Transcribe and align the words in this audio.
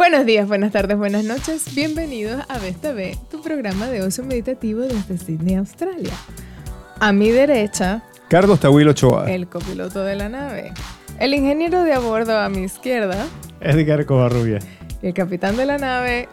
Buenos 0.00 0.24
días, 0.24 0.48
buenas 0.48 0.72
tardes, 0.72 0.96
buenas 0.96 1.24
noches. 1.24 1.74
Bienvenidos 1.74 2.42
a 2.48 2.58
Vesta 2.58 2.92
B, 2.94 3.18
tu 3.30 3.42
programa 3.42 3.86
de 3.88 4.00
ocio 4.00 4.24
meditativo 4.24 4.80
desde 4.80 5.18
Sydney, 5.18 5.56
Australia. 5.56 6.12
A 7.00 7.12
mi 7.12 7.28
derecha, 7.28 8.02
Carlos 8.30 8.60
Tahuilo 8.60 8.92
Ochoa. 8.92 9.30
el 9.30 9.46
copiloto 9.46 10.02
de 10.02 10.16
la 10.16 10.30
nave. 10.30 10.72
El 11.18 11.34
ingeniero 11.34 11.82
de 11.84 11.92
a 11.92 11.98
bordo 11.98 12.38
a 12.38 12.48
mi 12.48 12.62
izquierda. 12.62 13.26
Edgar 13.60 14.06
Covarrubia. 14.06 14.60
Y 15.02 15.08
el 15.08 15.12
capitán 15.12 15.58
de 15.58 15.66
la 15.66 15.76
nave, 15.76 16.30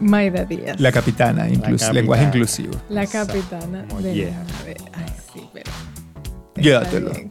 Maida 0.00 0.46
Díaz. 0.46 0.80
La 0.80 0.90
capitana, 0.90 1.50
inclus- 1.50 1.60
capitana. 1.80 1.92
lenguaje 1.92 2.24
inclusivo. 2.24 2.72
La 2.88 3.06
capitana 3.06 3.84
Oh, 3.94 4.00
de 4.00 4.14
yeah. 4.14 4.30
la 4.30 4.44
nave. 4.58 4.76
Ay, 4.94 5.06
sí, 5.34 5.46
pero. 5.52 5.70
Llévatelo. 6.56 7.10
bien. 7.10 7.30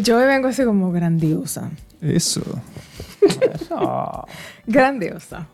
Yo 0.00 0.18
vengo 0.18 0.48
así 0.48 0.64
como 0.64 0.92
grandiosa. 0.92 1.70
Eso. 2.00 2.42
Grandiosa. 4.66 5.46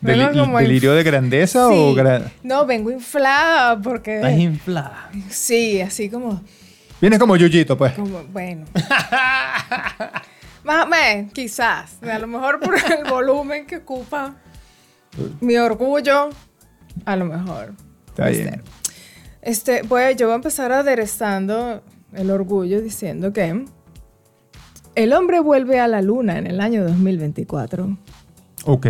Vengo 0.00 0.32
como 0.38 0.58
¿Delirio 0.58 0.94
de 0.94 1.02
grandeza 1.04 1.68
o 1.68 1.70
Sí. 1.70 1.94
gra- 2.00 2.30
No, 2.42 2.66
vengo 2.66 2.90
inflada 2.90 3.80
porque. 3.80 4.16
Estás 4.16 4.38
inflada. 4.38 5.10
Sí, 5.28 5.80
así 5.80 6.08
como. 6.10 6.42
Vienes 7.00 7.18
como 7.18 7.36
Yuyito, 7.36 7.76
pues. 7.78 7.92
como 7.94 8.22
bueno. 8.24 8.66
Más 10.64 10.84
o 10.84 10.88
menos, 10.88 11.32
quizás. 11.32 11.96
A 12.02 12.18
lo 12.18 12.26
mejor 12.26 12.60
por 12.60 12.74
el 12.76 13.04
volumen 13.10 13.66
que 13.66 13.76
ocupa 13.78 14.34
mi 15.40 15.56
orgullo. 15.56 16.30
A 17.04 17.16
lo 17.16 17.24
mejor. 17.24 17.72
Está 18.08 18.28
bien. 18.28 18.62
Este, 19.40 19.82
pues 19.84 20.16
yo 20.16 20.26
voy 20.26 20.32
a 20.34 20.36
empezar 20.36 20.70
aderezando 20.72 21.82
el 22.14 22.30
orgullo 22.30 22.80
diciendo 22.80 23.32
que 23.32 23.64
el 24.94 25.12
hombre 25.12 25.40
vuelve 25.40 25.80
a 25.80 25.88
la 25.88 26.02
luna 26.02 26.38
en 26.38 26.46
el 26.46 26.60
año 26.60 26.84
2024. 26.84 27.96
Ok. 28.64 28.86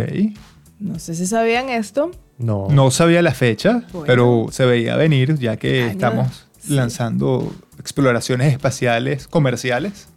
No 0.79 0.99
sé 0.99 1.15
si 1.15 1.25
sabían 1.25 1.69
esto. 1.69 2.11
No. 2.37 2.67
No 2.69 2.91
sabía 2.91 3.21
la 3.21 3.33
fecha, 3.33 3.83
Bueno. 3.93 4.05
pero 4.07 4.47
se 4.51 4.65
veía 4.65 4.97
venir 4.97 5.37
ya 5.37 5.55
que 5.57 5.83
Año- 5.83 5.91
estamos 5.91 6.47
sí. 6.59 6.73
lanzando 6.73 7.53
exploraciones 7.79 8.51
espaciales 8.51 9.27
comerciales. 9.27 10.07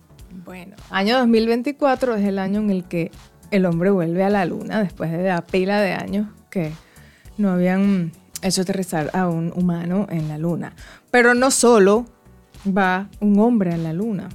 Bueno, 0.45 0.75
año 0.91 1.19
2024 1.19 2.17
es 2.17 2.25
el 2.27 2.39
año 2.39 2.61
en 2.61 2.71
el 2.71 2.85
que 2.85 3.11
el 3.51 3.67
hombre 3.67 3.91
vuelve 3.91 4.25
a 4.25 4.31
la 4.31 4.45
luna 4.45 4.83
después 4.83 5.13
de 5.13 5.23
la 5.29 5.47
pila 5.47 5.81
de 5.81 5.93
años 5.93 6.29
que 6.51 6.73
no 7.39 7.51
habían 7.51 8.13
hecho 8.43 8.63
aterrizar 8.63 9.11
a 9.13 9.29
un 9.29 9.53
humano 9.55 10.07
en 10.11 10.29
la 10.29 10.39
luna. 10.39 10.73
Pero 11.11 11.35
no 11.35 11.51
solo 11.51 12.07
va 12.67 13.09
un 13.21 13.39
hombre 13.39 13.73
a 13.73 13.77
la 13.77 13.93
luna, 13.93 14.29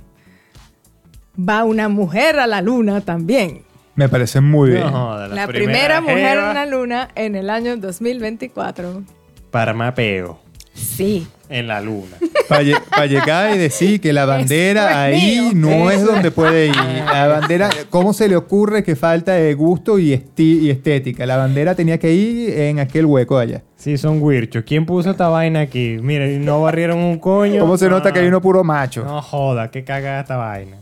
va 1.37 1.63
una 1.63 1.89
mujer 1.89 2.39
a 2.39 2.47
la 2.47 2.61
luna 2.61 3.01
también. 3.01 3.63
Me 3.95 4.07
parece 4.09 4.41
muy 4.41 4.71
bien. 4.71 4.89
No 4.91 5.27
La, 5.27 5.47
primera, 5.47 6.01
mujer 6.01 6.37
en 6.37 6.53
la 6.53 6.65
luna 6.65 7.09
en 7.15 7.35
el 7.35 7.49
año 7.49 7.75
2024. 7.77 9.03
Para 9.51 9.73
mapeo 9.73 10.39
Sí. 10.73 11.27
En 11.51 11.67
la 11.67 11.81
luna. 11.81 12.17
Para 12.49 13.05
llegar 13.05 13.55
y 13.55 13.57
decir 13.57 14.01
que 14.01 14.11
la 14.13 14.25
bandera 14.25 14.81
Esto 14.83 14.91
es 14.91 15.23
ahí 15.23 15.39
mío. 15.41 15.51
no 15.55 15.91
es 15.91 16.03
donde 16.03 16.31
puede 16.31 16.67
ir. 16.67 16.75
La 16.75 17.27
bandera, 17.27 17.69
¿cómo 17.89 18.13
se 18.13 18.27
le 18.27 18.35
ocurre 18.35 18.83
que 18.83 18.95
falta 18.95 19.33
de 19.33 19.53
gusto 19.53 19.99
y, 19.99 20.11
esti- 20.13 20.61
y 20.61 20.69
estética? 20.69 21.25
La 21.25 21.37
bandera 21.37 21.75
tenía 21.75 21.97
que 21.99 22.11
ir 22.13 22.57
en 22.59 22.79
aquel 22.79 23.05
hueco 23.05 23.37
allá. 23.37 23.61
Sí, 23.77 23.97
son 23.97 24.21
huirchos. 24.21 24.63
¿Quién 24.65 24.85
puso 24.85 25.11
esta 25.11 25.27
vaina 25.29 25.61
aquí? 25.61 25.97
Miren, 26.01 26.43
no 26.45 26.61
barrieron 26.61 26.97
un 26.99 27.19
coño. 27.19 27.59
¿Cómo 27.61 27.77
se 27.77 27.89
nota 27.89 28.09
Ah, 28.09 28.13
que 28.13 28.19
hay 28.19 28.27
uno 28.27 28.41
puro 28.41 28.63
macho? 28.63 29.03
No 29.03 29.21
joda, 29.21 29.69
qué 29.71 29.83
cagada 29.83 30.21
esta 30.21 30.37
vaina. 30.37 30.77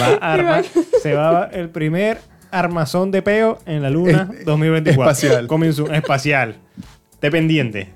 Va 0.00 0.18
a 0.20 0.32
armar, 0.34 0.64
se 1.02 1.14
va 1.14 1.48
el 1.52 1.68
primer 1.70 2.18
armazón 2.50 3.10
de 3.10 3.22
peo 3.22 3.58
en 3.66 3.82
la 3.82 3.90
luna 3.90 4.30
Es- 4.38 4.44
2024. 4.44 5.10
espacial. 5.10 5.46
Comienzo, 5.46 5.90
espacial. 5.92 6.56
Dependiente. 7.20 7.88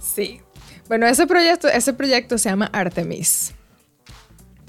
Sí. 0.00 0.40
Bueno, 0.92 1.06
ese 1.06 1.26
proyecto, 1.26 1.68
ese 1.68 1.94
proyecto 1.94 2.36
se 2.36 2.50
llama 2.50 2.68
Artemis. 2.70 3.54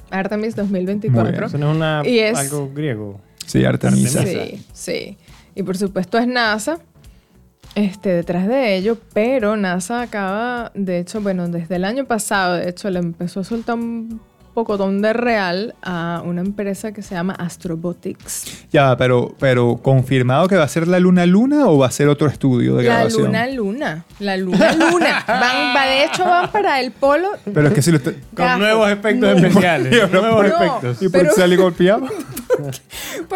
Artemis 0.09 0.55
2024. 0.55 1.47
Eso 1.47 1.57
no 1.57 1.71
es 1.71 1.75
una, 1.75 2.01
Y 2.05 2.19
es- 2.19 2.37
algo 2.37 2.71
griego. 2.73 3.19
Sí. 3.45 3.65
Artemisa. 3.65 4.23
Sí, 4.25 4.65
sí. 4.71 5.17
Y 5.53 5.63
por 5.63 5.75
supuesto 5.77 6.17
es 6.17 6.25
NASA 6.25 6.79
este, 7.75 8.07
detrás 8.13 8.47
de 8.47 8.77
ello, 8.77 8.97
pero 9.13 9.57
NASA 9.57 9.99
acaba, 10.01 10.71
de 10.75 10.99
hecho, 10.99 11.19
bueno, 11.19 11.49
desde 11.49 11.75
el 11.75 11.83
año 11.83 12.05
pasado, 12.05 12.55
de 12.55 12.69
hecho, 12.69 12.89
le 12.89 12.99
empezó 12.99 13.41
a 13.41 13.43
soltar 13.43 13.75
un 13.75 14.21
pocotón 14.53 15.01
de 15.01 15.13
real 15.13 15.75
a 15.81 16.21
una 16.25 16.41
empresa 16.41 16.91
que 16.91 17.01
se 17.01 17.15
llama 17.15 17.33
Astrobotics. 17.33 18.65
Ya, 18.71 18.95
pero, 18.97 19.33
pero 19.39 19.77
¿confirmado 19.81 20.47
que 20.47 20.55
va 20.55 20.63
a 20.63 20.67
ser 20.67 20.87
la 20.87 20.99
luna 20.99 21.25
luna 21.25 21.67
o 21.67 21.77
va 21.79 21.87
a 21.87 21.91
ser 21.91 22.07
otro 22.07 22.27
estudio 22.27 22.75
de 22.75 22.83
La 22.83 22.93
grabación? 22.95 23.25
luna 23.25 23.47
luna, 23.47 24.05
la 24.19 24.37
luna 24.37 24.71
luna. 24.73 25.23
Van, 25.27 25.75
va- 25.75 25.85
de 25.85 26.05
hecho 26.05 26.23
van 26.25 26.51
para 26.51 26.79
el 26.79 26.91
polo. 26.91 27.29
Pero 27.53 27.67
es 27.67 27.73
que 27.73 27.81
si 27.81 27.91
lo 27.91 27.97
está... 27.97 28.11
Con 28.35 28.59
nuevos 28.59 28.89
efectos 28.91 29.41
No. 29.41 29.47
especiales. 29.47 30.09
No, 30.11 30.21
nuevos 30.21 30.47
no. 30.47 30.55
efectos. 30.55 31.01
¿Y 31.01 31.09
por 31.09 31.21
qué 31.21 31.25
Pero- 31.27 31.35
sale 31.35 31.55
golpeado? 31.57 32.07
Por 32.53 32.71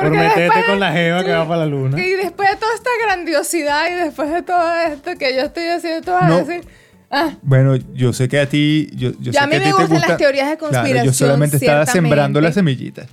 Porque 0.04 0.10
meterte 0.12 0.42
después- 0.42 0.66
con 0.66 0.80
la 0.80 0.92
jeva 0.92 1.24
que 1.24 1.32
va 1.32 1.48
para 1.48 1.62
la 1.62 1.66
luna. 1.66 2.00
Y 2.00 2.12
después 2.12 2.50
de 2.52 2.56
toda 2.58 2.74
esta 2.76 2.90
grandiosidad 3.04 3.90
y 3.92 3.96
después 3.96 4.32
de 4.32 4.44
todo 4.44 4.76
esto 4.92 5.12
que 5.18 5.36
yo 5.36 5.42
estoy 5.42 5.64
haciendo, 5.68 6.02
tú 6.06 6.12
vas 6.12 6.32
a 6.32 6.44
decir, 6.44 6.64
ah, 7.12 7.32
Bueno, 7.42 7.76
yo 7.94 8.14
sé 8.14 8.28
que 8.30 8.40
a 8.40 8.48
ti... 8.48 8.90
Yo, 8.96 9.12
yo 9.20 9.32
Ya 9.32 9.34
sé 9.34 9.40
a 9.40 9.48
mí 9.48 9.52
que 9.54 9.60
me 9.60 9.64
ti 9.66 9.70
te 9.70 9.72
gustan 9.78 9.90
gusta- 9.90 10.08
las 10.10 10.18
teorías 10.18 10.50
de 10.50 10.58
Claro, 10.58 10.72
yo 10.74 10.78
conspiración, 10.80 11.14
solamente 11.14 11.58
estaba 11.58 11.86
sembrando 11.86 12.40
ciertamente. 12.40 12.42
la 12.42 12.54
semillita. 12.54 13.06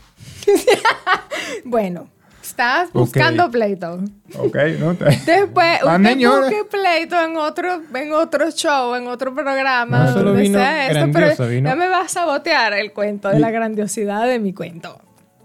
bueno, 1.65 2.09
estás 2.43 2.93
buscando 2.93 3.51
pleito. 3.51 4.01
Ok, 4.39 4.57
¿no? 4.79 4.95
Después, 5.27 5.79
Ah, 5.83 5.97
usted 5.97 6.17
busque 6.17 6.65
pleito 6.71 7.23
en 7.25 7.37
otro, 7.37 7.83
en 7.95 8.13
otro 8.13 8.51
show, 8.51 8.95
en 8.95 9.07
otro 9.09 9.35
programa, 9.35 10.05
No 10.05 10.13
solo 10.13 10.25
donde 10.31 10.43
vino 10.43 10.59
sea 10.59 10.89
esto, 10.91 11.07
pero 11.13 11.49
vino- 11.49 11.69
ya 11.71 11.77
me 11.77 11.89
va 11.89 12.01
a 12.03 12.09
sabotear 12.09 12.73
el 12.75 12.93
cuento 12.93 13.29
de 13.29 13.39
la 13.39 13.51
grandiosidad 13.51 14.27
de 14.27 14.39
mi 14.39 14.53
cuento. 14.53 15.01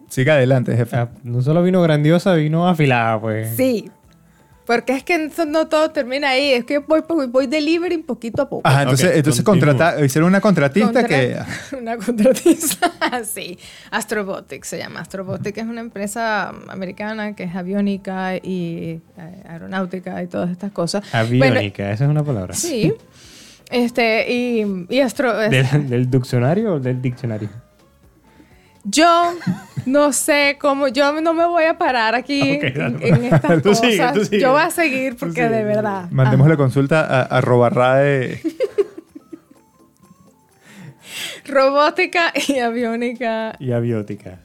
Siga 0.10 0.34
adelante, 0.34 0.76
jefe. 0.76 0.96
Ah, 0.98 1.10
No 1.24 1.42
solo 1.42 1.62
vino 1.62 1.82
grandiosa, 1.84 2.34
vino 2.34 2.68
afilada, 2.68 3.20
pues. 3.22 3.56
Sí. 3.56 3.90
Porque 4.70 4.94
es 4.94 5.04
que 5.04 5.32
no 5.48 5.68
todo 5.68 5.90
termina 5.90 6.30
ahí, 6.30 6.52
es 6.52 6.64
que 6.64 6.78
voy, 6.78 7.02
voy, 7.10 7.26
voy 7.26 7.48
delivery 7.48 7.98
poquito 8.04 8.44
a 8.44 8.50
poco. 8.50 8.62
Ajá, 8.68 8.84
entonces, 8.84 9.10
Ok, 9.10 9.16
entonces 9.16 9.44
contrata, 9.44 10.06
hicieron 10.06 10.28
una 10.30 10.42
contratista 10.42 10.92
Contra- 11.02 11.08
que... 11.08 11.38
Una 11.76 11.98
contratista, 11.98 12.92
sí. 13.24 13.58
Astrobotics 13.90 14.68
se 14.68 14.78
llama. 14.78 15.00
Astrobotics 15.00 15.58
es 15.58 15.66
una 15.66 15.82
empresa 15.82 16.50
americana 16.68 17.36
que 17.36 17.46
es 17.46 17.56
aviónica 17.56 18.36
y 18.36 19.02
eh, 19.18 19.44
aeronáutica 19.48 20.22
y 20.22 20.28
todas 20.28 20.52
estas 20.52 20.72
cosas. 20.72 21.04
Bueno, 21.14 21.46
Aviónica, 21.46 21.92
esa 21.92 22.04
es 22.04 22.10
una 22.12 22.24
palabra. 22.24 22.54
sí. 22.54 22.94
Este, 23.72 24.32
y, 24.32 24.86
y 24.90 25.00
astro... 25.00 25.36
¿Del, 25.38 25.88
del 25.90 26.10
diccionario 26.10 26.74
o 26.76 26.80
del 26.80 27.02
diccionario? 27.02 27.50
Yo 28.84 29.34
no 29.86 30.14
sé 30.14 30.58
cómo... 30.60 30.88
Yo 30.88 31.20
no 31.22 31.34
me 31.34 31.46
voy 31.46 31.66
a 31.66 31.78
parar 31.78 32.16
aquí 32.16 32.58
Ok, 32.58 32.64
en, 32.64 32.74
dale. 32.74 33.08
en 33.08 33.24
estas 33.26 33.62
Tú 33.64 33.70
cosas. 33.70 33.92
sigue, 33.92 34.12
tú 34.14 34.26
sigue. 34.26 34.40
Yo 34.42 34.52
voy 34.54 34.62
a 34.62 34.70
seguir 34.70 35.16
porque 35.18 35.50
de 35.50 35.64
verdad... 35.64 36.10
Mandemos 36.12 36.48
ah, 36.48 36.50
la 36.52 36.58
consulta 36.58 37.02
a, 37.06 37.22
a 37.24 37.42
Robarrae. 37.42 38.42
Robótica 41.46 42.32
y 42.48 42.60
aviónica. 42.60 43.56
Y 43.60 43.72
aviótica. 43.72 44.40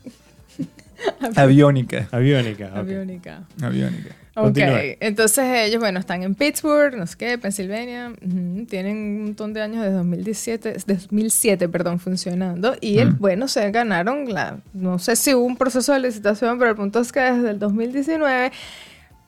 Aviónica. 1.37 2.09
Aviónica. 2.11 2.71
Aviónica. 2.75 3.43
Aviónica. 3.63 4.15
Ok, 4.37 4.45
Continúa. 4.47 4.81
entonces 5.01 5.45
ellos, 5.49 5.79
bueno, 5.81 6.01
están 6.01 6.23
en 6.25 6.35
Pittsburgh, 6.35 6.97
no 6.97 7.07
sé 7.07 7.17
qué, 7.17 7.39
Pensilvania, 7.39 8.13
ujú, 8.21 8.67
tienen 8.67 8.97
un 8.97 9.23
montón 9.27 9.53
de 9.53 9.63
años, 9.63 9.83
desde 9.83 9.95
2017, 9.97 10.77
2007, 10.87 11.69
perdón, 11.69 12.01
funcionando, 12.01 12.75
y 12.81 12.99
el, 12.99 13.13
Mm. 13.13 13.19
bueno, 13.21 13.47
se 13.49 13.71
ganaron 13.71 14.33
la, 14.33 14.59
no 14.73 14.99
sé 14.99 15.15
si 15.15 15.35
hubo 15.35 15.45
un 15.45 15.57
proceso 15.57 15.93
de 15.93 16.01
licitación, 16.01 16.59
pero 16.59 16.71
el 16.71 16.77
punto 16.77 16.99
es 17.01 17.13
que 17.13 17.21
desde 17.21 17.51
el 17.51 17.59
2019 17.61 18.51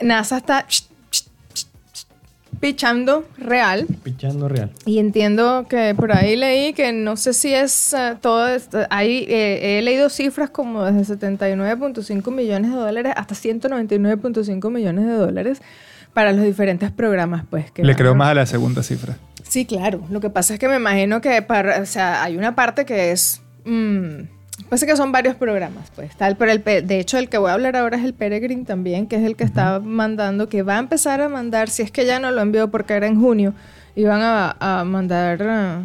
NASA 0.01 0.39
está 0.39 0.67
pichando 2.61 3.25
real. 3.39 3.87
Pichando 4.03 4.49
real. 4.49 4.71
Y 4.85 4.99
entiendo 4.99 5.67
que 5.69 5.95
por 5.95 6.13
ahí 6.13 6.37
leí 6.37 6.73
que 6.73 6.93
no 6.93 7.17
sé 7.17 7.33
si 7.33 7.55
es 7.55 7.93
eh, 7.93 8.17
todo 8.21 8.49
esto. 8.49 8.81
Eh, 8.81 9.79
he 9.79 9.83
leído 9.83 10.09
cifras 10.09 10.51
como 10.51 10.85
desde 10.85 11.17
79.5 11.17 12.31
millones 12.33 12.71
de 12.71 12.77
dólares 12.77 13.13
hasta 13.17 13.35
199.5 13.35 14.71
millones 14.71 15.07
de 15.07 15.13
dólares 15.13 15.63
para 16.13 16.33
los 16.33 16.45
diferentes 16.45 16.91
programas, 16.91 17.45
pues. 17.49 17.71
Que 17.71 17.85
Le 17.85 17.95
creo 17.95 18.15
más 18.15 18.29
a 18.29 18.35
la 18.35 18.47
segunda 18.47 18.83
cifra. 18.83 19.17
Sí, 19.43 19.67
claro. 19.67 20.03
Lo 20.11 20.21
que 20.21 20.31
pasa 20.31 20.55
es 20.55 20.61
que 20.61 20.69
me 20.69 20.77
imagino 20.77 21.21
que 21.21 21.43
para, 21.43 21.81
o 21.81 21.87
sea, 21.87 22.23
hay 22.23 22.37
una 22.37 22.55
parte 22.55 22.85
que 22.85 23.13
es. 23.13 23.43
mm, 23.65 24.36
pasa 24.65 24.87
que 24.87 24.97
son 24.97 25.13
varios 25.13 25.37
programas, 25.37 25.91
pues. 25.95 26.17
Tal, 26.17 26.37
pero 26.37 26.53
el, 26.53 26.63
de 26.65 26.99
hecho, 26.99 27.19
el 27.19 27.29
que 27.29 27.39
voy 27.39 27.51
a 27.51 27.55
hablar 27.55 27.77
ahora 27.77 27.97
es 27.97 28.05
el 28.05 28.15
Peregrine 28.15 28.65
también, 28.65 29.07
que 29.07 29.17
es 29.17 29.25
el 29.25 29.37
que 29.37 29.45
está 29.45 29.81
mandando, 29.81 30.49
que 30.49 30.63
va 30.63 30.77
a 30.77 30.79
empezar 30.79 31.21
a 31.21 31.29
mandar, 31.29 31.69
si 31.69 31.83
es 31.83 31.91
que 31.91 32.07
ya 32.07 32.19
no 32.19 32.31
lo 32.31 32.41
envió 32.41 32.71
porque 32.71 32.95
era 32.95 33.07
en 33.07 33.21
junio, 33.21 33.55
iban 33.95 34.23
a, 34.23 34.57
a 34.61 34.85
mandar. 34.85 35.43
ah, 35.43 35.83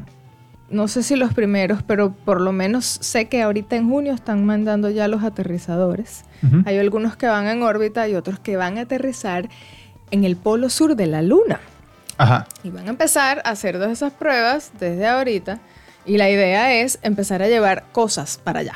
no 0.71 0.87
sé 0.87 1.03
si 1.03 1.15
los 1.15 1.33
primeros, 1.33 1.83
pero 1.83 2.13
por 2.13 2.39
lo 2.41 2.51
menos 2.51 2.85
sé 2.85 3.25
que 3.25 3.41
ahorita 3.41 3.75
en 3.75 3.89
junio 3.89 4.13
están 4.13 4.45
mandando 4.45 4.89
ya 4.89 5.07
los 5.07 5.23
aterrizadores. 5.23 6.23
Hay 6.65 6.79
algunos 6.79 7.15
que 7.15 7.27
van 7.27 7.47
en 7.47 7.61
órbita 7.61 8.07
y 8.07 8.15
otros 8.15 8.39
que 8.39 8.57
van 8.57 8.77
a 8.79 8.81
aterrizar 8.81 9.47
en 10.09 10.23
el 10.23 10.37
polo 10.37 10.69
sur 10.69 10.95
de 10.95 11.05
la 11.05 11.21
Luna. 11.21 11.59
Ajá. 12.17 12.47
Y 12.63 12.69
van 12.69 12.87
a 12.87 12.89
empezar 12.89 13.41
a 13.45 13.49
hacer 13.51 13.75
todas 13.75 13.91
esas 13.91 14.13
pruebas 14.13 14.71
desde 14.79 15.07
ahorita. 15.07 15.59
Y 16.05 16.17
la 16.17 16.29
idea 16.29 16.73
es 16.75 16.99
empezar 17.03 17.41
a 17.43 17.47
llevar 17.47 17.83
cosas 17.91 18.39
para 18.43 18.61
allá, 18.61 18.73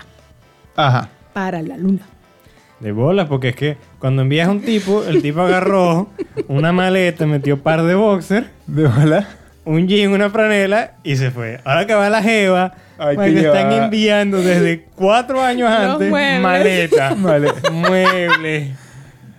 Ajá. 0.75 1.09
para 1.33 1.61
la 1.61 1.77
luna. 1.77 2.01
De 2.79 2.91
bolas, 2.91 3.27
porque 3.27 3.49
es 3.49 3.55
que 3.55 3.77
cuando 3.99 4.21
envías 4.21 4.47
a 4.47 4.51
un 4.51 4.61
tipo, 4.61 5.03
el 5.05 5.21
tipo 5.21 5.41
agarró 5.41 6.09
una 6.47 6.71
maleta, 6.71 7.25
metió 7.25 7.61
par 7.63 7.83
de 7.83 7.95
boxer, 7.95 8.49
¿De 8.67 8.85
bola? 8.87 9.27
un 9.63 9.87
jean, 9.87 10.11
una 10.11 10.29
franela 10.29 10.91
y 11.03 11.15
se 11.15 11.31
fue. 11.31 11.59
Ahora 11.65 11.87
que 11.87 11.95
va 11.95 12.09
la 12.09 12.21
jeva, 12.21 12.73
pues, 12.97 13.17
que 13.17 13.29
le 13.29 13.47
están 13.47 13.71
enviando 13.71 14.41
desde 14.41 14.83
cuatro 14.95 15.41
años 15.41 15.69
antes 15.71 16.09
muebles. 16.09 16.41
maleta, 16.41 17.13
Vale. 17.17 17.51
muebles, 17.71 18.69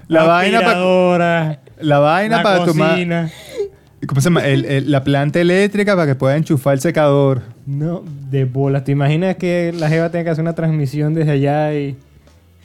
La 0.09 0.25
vaina 0.25 0.61
pa- 0.61 0.67
aspiradora, 0.67 1.59
La 1.79 1.99
vaina 2.01 2.37
la 2.39 2.43
para 2.43 2.65
tomar. 2.65 2.99
¿Cómo 4.07 4.21
se 4.21 4.27
llama? 4.29 4.45
El- 4.47 4.65
el- 4.65 4.91
la 4.91 5.03
planta 5.05 5.41
eléctrica 5.41 5.95
para 5.95 6.07
que 6.07 6.15
pueda 6.15 6.37
enchufar 6.37 6.75
el 6.75 6.81
secador. 6.81 7.43
No, 7.67 8.03
de 8.31 8.45
bolas. 8.45 8.85
¿Te 8.85 8.93
imaginas 8.93 9.37
que 9.37 9.73
la 9.77 9.89
jeva 9.89 10.11
tenga 10.11 10.25
que 10.25 10.31
hacer 10.31 10.43
una 10.43 10.55
transmisión 10.55 11.15
desde 11.15 11.33
allá 11.33 11.75
y, 11.75 11.97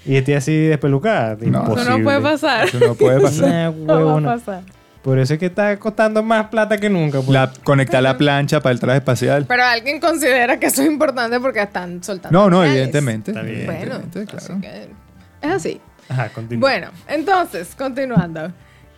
y 0.06 0.16
esté 0.16 0.36
así 0.36 0.56
despelucada? 0.56 1.38
No. 1.42 1.60
Imposible. 1.60 1.82
Eso 1.84 1.98
no 1.98 2.04
puede 2.04 2.22
pasar. 2.22 2.68
Eso 2.68 2.80
no 2.80 2.96
puede 2.96 3.20
pasar. 3.22 3.74
No 3.86 4.06
va 4.24 4.34
a 4.34 4.36
pasar. 4.38 4.62
Por 5.02 5.18
eso 5.18 5.34
es 5.34 5.40
que 5.40 5.48
está 5.48 5.80
costando 5.80 6.22
más 6.22 6.48
plata 6.50 6.78
que 6.78 6.88
nunca. 6.88 7.18
pues. 7.20 7.30
La- 7.30 7.52
conectar 7.64 8.04
la 8.04 8.18
plancha 8.18 8.60
para 8.62 8.74
el 8.74 8.80
traje 8.80 8.98
espacial. 9.00 9.46
Pero 9.48 9.64
alguien 9.64 10.00
considera 10.00 10.60
que 10.60 10.68
eso 10.68 10.84
es 10.84 10.88
importante 10.88 11.40
porque 11.40 11.62
están 11.62 12.04
soltando. 12.04 12.38
No, 12.40 12.50
no, 12.52 12.64
evidentemente. 12.64 13.32
Está 13.32 13.42
bien. 13.42 13.66
Bueno, 13.66 13.82
evidentemente, 13.96 14.36
así 14.38 14.46
claro. 14.48 14.62
que 14.62 15.48
es 15.48 15.52
así. 15.54 15.82
Ajá, 16.08 16.30
continúa. 16.30 16.60
Bueno, 16.70 16.88
entonces, 17.08 17.74
continuando. 17.76 18.52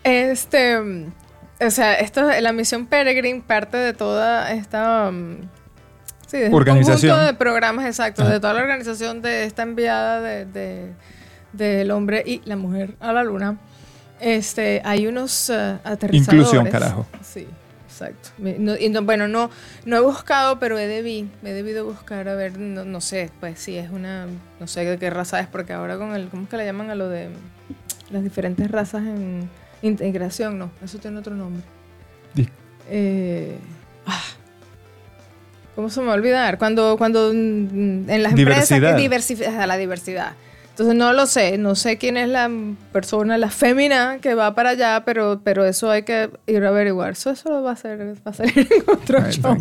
Este, 0.04 0.78
o 1.66 1.72
sea, 1.72 1.94
esto, 1.96 2.22
la 2.40 2.52
misión 2.52 2.86
Peregrine 2.88 3.42
parte 3.46 3.78
de 3.78 3.94
toda 3.94 4.52
esta 4.52 5.10
mm, 5.12 5.38
sí, 6.28 6.38
de 6.40 6.48
un 6.50 6.54
Organización. 6.54 7.12
conjunto 7.12 7.26
de 7.32 7.34
programas 7.38 7.86
exactos, 7.86 8.26
Ajá. 8.26 8.34
de 8.34 8.40
toda 8.40 8.54
la 8.54 8.62
organización 8.62 9.22
de 9.22 9.46
esta 9.46 9.64
enviada 9.64 10.22
de, 10.22 10.46
de- 10.46 10.92
del 11.54 11.92
hombre 11.92 12.24
y 12.26 12.42
la 12.46 12.56
mujer 12.56 12.96
a 13.00 13.14
la 13.14 13.24
luna. 13.24 13.58
Este, 14.20 14.82
hay 14.86 15.06
unos 15.08 15.50
eh, 15.50 15.78
aterrizadores. 15.84 16.28
Inclusión, 16.48 16.66
carajo. 16.68 17.06
Sí, 17.22 17.46
exacto. 17.88 18.30
No- 18.38 18.76
y 18.78 18.90
no- 18.90 19.02
bueno, 19.04 19.28
no, 19.28 19.50
no 19.86 19.98
he 19.98 20.00
buscado, 20.00 20.60
pero 20.60 20.80
he, 20.80 20.88
debi- 20.88 21.28
he 21.44 21.52
debido 21.52 21.86
buscar 21.86 22.28
a 22.30 22.36
ver, 22.36 22.58
no, 22.58 22.86
no 22.86 23.02
sé, 23.02 23.30
pues 23.40 23.60
si 23.60 23.78
es 23.78 23.90
una, 23.92 24.28
no 24.60 24.68
sé 24.68 24.86
de 24.86 24.98
qué 24.98 25.10
raza 25.10 25.40
es, 25.42 25.48
porque 25.48 25.74
ahora 25.74 25.98
con 25.98 26.16
el, 26.16 26.30
¿cómo 26.30 26.44
es 26.44 26.50
que 26.50 26.58
le 26.58 26.66
llaman 26.66 26.90
a 26.90 26.96
lo 26.96 27.10
de 27.10 27.30
las 28.12 28.24
diferentes 28.24 28.70
razas 28.72 29.02
en 29.04 29.50
integración? 29.84 30.58
No, 30.58 30.72
eso 30.84 30.98
tiene 30.98 31.20
otro 31.20 31.36
nombre. 31.36 31.62
Di- 32.34 32.50
Eh, 32.90 33.56
ah, 34.08 34.22
¿Cómo 35.76 35.90
se 35.90 36.00
me 36.02 36.08
va 36.08 36.14
a 36.14 36.16
olvidar? 36.16 36.58
Cuando, 36.58 36.98
cuando 36.98 37.32
mm, 37.34 38.10
en 38.10 38.24
las 38.24 38.36
Diversidad. 38.36 38.62
empresas 38.62 38.68
que 38.70 38.82
la 39.68 39.78
diversidad. 39.78 40.34
Entonces 40.70 40.96
no 40.96 41.14
lo 41.14 41.28
sé, 41.28 41.60
no 41.60 41.76
sé 41.76 41.98
quién 42.00 42.18
es 42.18 42.28
la 42.30 42.50
persona, 42.92 43.38
la 43.38 43.50
fémina 43.52 44.18
que 44.22 44.34
va 44.34 44.56
para 44.56 44.72
allá, 44.72 45.04
pero, 45.06 45.42
pero 45.44 45.66
eso 45.66 45.92
hay 45.92 46.02
que 46.02 46.32
ir 46.48 46.64
a 46.66 46.70
averiguar. 46.70 47.12
Eso, 47.12 47.30
eso 47.30 47.50
lo 47.50 47.62
va 47.62 47.72
a 47.72 47.74
hacer, 47.74 48.00
va 48.26 48.32
a 48.32 48.34
salir 48.34 48.58
en 48.58 48.84
otro 48.90 49.20
Ay, 49.24 49.32
show 49.34 49.56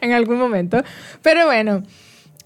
en 0.00 0.12
algún 0.12 0.38
momento. 0.38 0.82
Pero 1.22 1.44
bueno, 1.44 1.82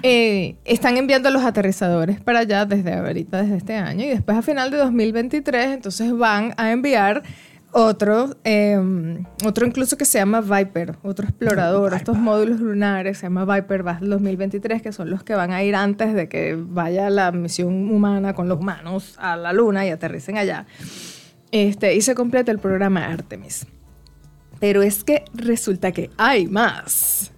eh, 0.02 0.56
están 0.64 0.96
enviando 0.96 1.30
los 1.30 1.44
aterrizadores 1.44 2.20
para 2.20 2.40
allá 2.40 2.64
desde 2.66 2.94
ahorita, 2.94 3.42
desde 3.42 3.56
este 3.56 3.74
año, 3.76 4.04
y 4.04 4.08
después 4.08 4.36
a 4.36 4.42
final 4.42 4.70
de 4.70 4.78
2023, 4.78 5.66
entonces 5.72 6.16
van 6.16 6.54
a 6.56 6.72
enviar 6.72 7.22
otro, 7.72 8.36
eh, 8.44 8.78
otro 9.44 9.66
incluso 9.66 9.96
que 9.96 10.04
se 10.04 10.18
llama 10.18 10.40
Viper, 10.40 10.96
otro 11.02 11.26
explorador, 11.26 11.94
estos 11.94 12.18
módulos 12.18 12.60
lunares, 12.60 13.18
se 13.18 13.26
llama 13.26 13.44
Viper 13.44 13.86
va 13.86 13.98
2023, 14.00 14.82
que 14.82 14.92
son 14.92 15.10
los 15.10 15.22
que 15.22 15.34
van 15.34 15.52
a 15.52 15.62
ir 15.62 15.76
antes 15.76 16.14
de 16.14 16.28
que 16.28 16.56
vaya 16.58 17.10
la 17.10 17.30
misión 17.30 17.90
humana 17.90 18.34
con 18.34 18.48
los 18.48 18.58
humanos 18.58 19.14
a 19.18 19.36
la 19.36 19.52
luna 19.52 19.86
y 19.86 19.90
aterricen 19.90 20.36
allá. 20.36 20.66
Este, 21.52 21.94
y 21.94 22.00
se 22.00 22.14
completa 22.14 22.50
el 22.50 22.58
programa 22.58 23.06
Artemis. 23.06 23.66
Pero 24.58 24.82
es 24.82 25.04
que 25.04 25.24
resulta 25.32 25.92
que 25.92 26.10
hay 26.16 26.46
más. 26.46 27.32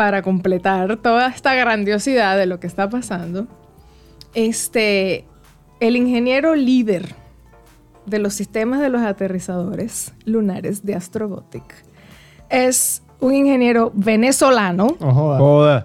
Para 0.00 0.22
completar 0.22 0.96
toda 0.96 1.26
esta 1.28 1.54
grandiosidad 1.54 2.38
de 2.38 2.46
lo 2.46 2.58
que 2.58 2.66
está 2.66 2.88
pasando, 2.88 3.46
este, 4.32 5.26
el 5.78 5.94
ingeniero 5.94 6.54
líder 6.54 7.14
de 8.06 8.18
los 8.18 8.32
sistemas 8.32 8.80
de 8.80 8.88
los 8.88 9.02
aterrizadores 9.02 10.14
lunares 10.24 10.86
de 10.86 10.94
Astrobotic 10.94 11.84
es 12.48 13.02
un 13.20 13.34
ingeniero 13.34 13.92
venezolano. 13.94 14.96
No 15.00 15.12
joda. 15.12 15.38
Joda. 15.38 15.84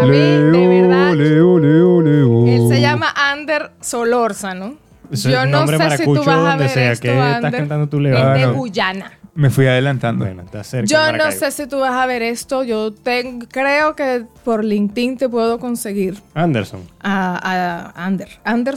A 0.00 0.06
mí, 0.06 0.16
de 0.16 0.68
verdad, 0.68 1.12
Leo, 1.12 1.58
Leo, 1.58 2.00
Leo. 2.00 2.46
Él 2.46 2.68
se 2.74 2.80
llama 2.80 3.12
Ander 3.14 3.72
Solórzano. 3.82 4.76
Yo 5.10 5.44
no 5.44 5.66
sé 5.66 5.98
si 5.98 6.04
tú 6.04 6.24
vas 6.24 6.54
a 6.54 6.56
ver 6.56 6.70
sea. 6.70 6.92
esto, 6.92 7.02
¿Qué 7.02 7.12
estás 7.12 7.34
Ander. 7.44 7.52
cantando 7.52 7.86
tú, 7.86 7.98
Es 7.98 8.02
Leo? 8.04 8.16
Ah, 8.16 8.32
de. 8.32 8.46
Guyana. 8.46 9.12
Me 9.36 9.50
fui 9.50 9.66
adelantando. 9.66 10.24
Bueno, 10.24 10.42
está 10.42 10.64
cerca. 10.64 10.86
Yo 10.88 11.12
no 11.12 11.30
sé 11.30 11.50
si 11.50 11.66
tú 11.66 11.78
vas 11.80 11.92
a 11.92 12.06
ver 12.06 12.22
esto. 12.22 12.64
Yo 12.64 12.92
te- 12.92 13.38
creo 13.50 13.94
que 13.94 14.24
por 14.44 14.64
LinkedIn 14.64 15.18
te 15.18 15.28
puedo 15.28 15.58
conseguir 15.60 16.20
Anderson. 16.34 16.80
a, 17.00 17.92
a 17.94 18.04
Ander. 18.06 18.28
Ander 18.44 18.76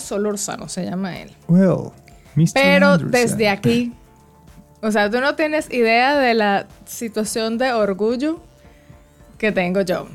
se 0.68 0.84
llama 0.86 1.18
él. 1.18 1.32
Well, 1.48 1.92
Mr. 2.36 2.52
Pero 2.54 2.88
Anderson. 2.90 3.12
desde 3.12 3.48
aquí, 3.50 3.94
o 4.82 4.92
sea, 4.92 5.10
tú 5.10 5.20
no 5.22 5.36
tienes 5.36 5.72
idea 5.72 6.18
de 6.18 6.34
la 6.34 6.68
situación 6.86 7.58
de 7.58 7.72
orgullo 7.72 8.42
que 9.38 9.52
tengo 9.54 9.82
yo. 9.82 10.08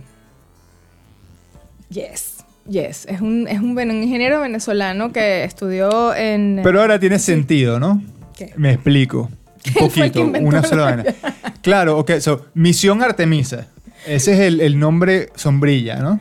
Yes, 1.89 2.45
yes. 2.69 3.07
Es 3.07 3.21
un, 3.21 3.47
es 3.49 3.61
un 3.61 3.75
ingeniero 4.03 4.41
venezolano 4.41 5.13
que 5.13 5.45
estudió 5.45 6.15
en... 6.15 6.61
Pero 6.63 6.81
ahora 6.81 6.99
tiene 6.99 7.19
sentido, 7.19 7.79
¿no? 7.79 8.03
¿Qué? 8.37 8.53
Me 8.57 8.73
explico. 8.73 9.31
Un 9.81 9.89
poquito, 9.89 10.23
una 10.23 10.61
la 10.61 10.69
sola 10.69 10.83
vaina. 10.83 11.05
Claro, 11.63 11.99
ok, 11.99 12.19
so, 12.21 12.47
Misión 12.53 13.03
Artemisa. 13.03 13.69
Ese 14.07 14.35
es 14.35 14.41
el, 14.41 14.61
el 14.61 14.79
nombre 14.79 15.31
sombrilla, 15.35 15.97
¿no? 15.97 16.21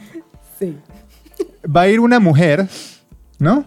Sí. 0.57 0.77
Va 1.65 1.81
a 1.81 1.87
ir 1.89 1.99
una 1.99 2.21
mujer, 2.21 2.69
¿no? 3.39 3.65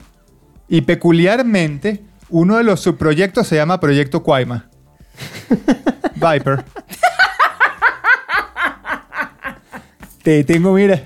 Y 0.69 0.81
peculiarmente, 0.81 2.03
uno 2.31 2.57
de 2.57 2.65
los 2.65 2.81
subproyectos 2.81 3.47
se 3.47 3.57
llama 3.57 3.79
Proyecto 3.79 4.23
Cuaima. 4.23 4.71
Viper. 6.15 6.65
Te 10.23 10.43
tengo, 10.45 10.73
mira. 10.73 11.05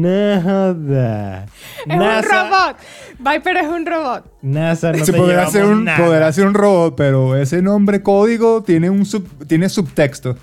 Nada. 0.00 1.46
Es 1.86 1.94
un 1.96 2.00
robot. 2.30 2.76
Viper 3.18 3.56
es 3.56 3.66
un 3.68 3.86
robot. 3.86 4.24
NASA 4.42 4.92
no 4.92 5.04
Se 5.04 5.12
te 5.12 5.18
podrá 5.18 5.46
ser, 5.50 5.64
un, 5.64 5.84
nada. 5.84 6.04
podrá 6.04 6.32
ser 6.32 6.46
un 6.46 6.54
robot, 6.54 6.94
pero 6.96 7.36
ese 7.36 7.60
nombre 7.62 8.02
código 8.02 8.62
tiene 8.62 8.88
un 8.90 9.04
sub- 9.04 9.46
tiene 9.46 9.68
subtexto. 9.68 10.36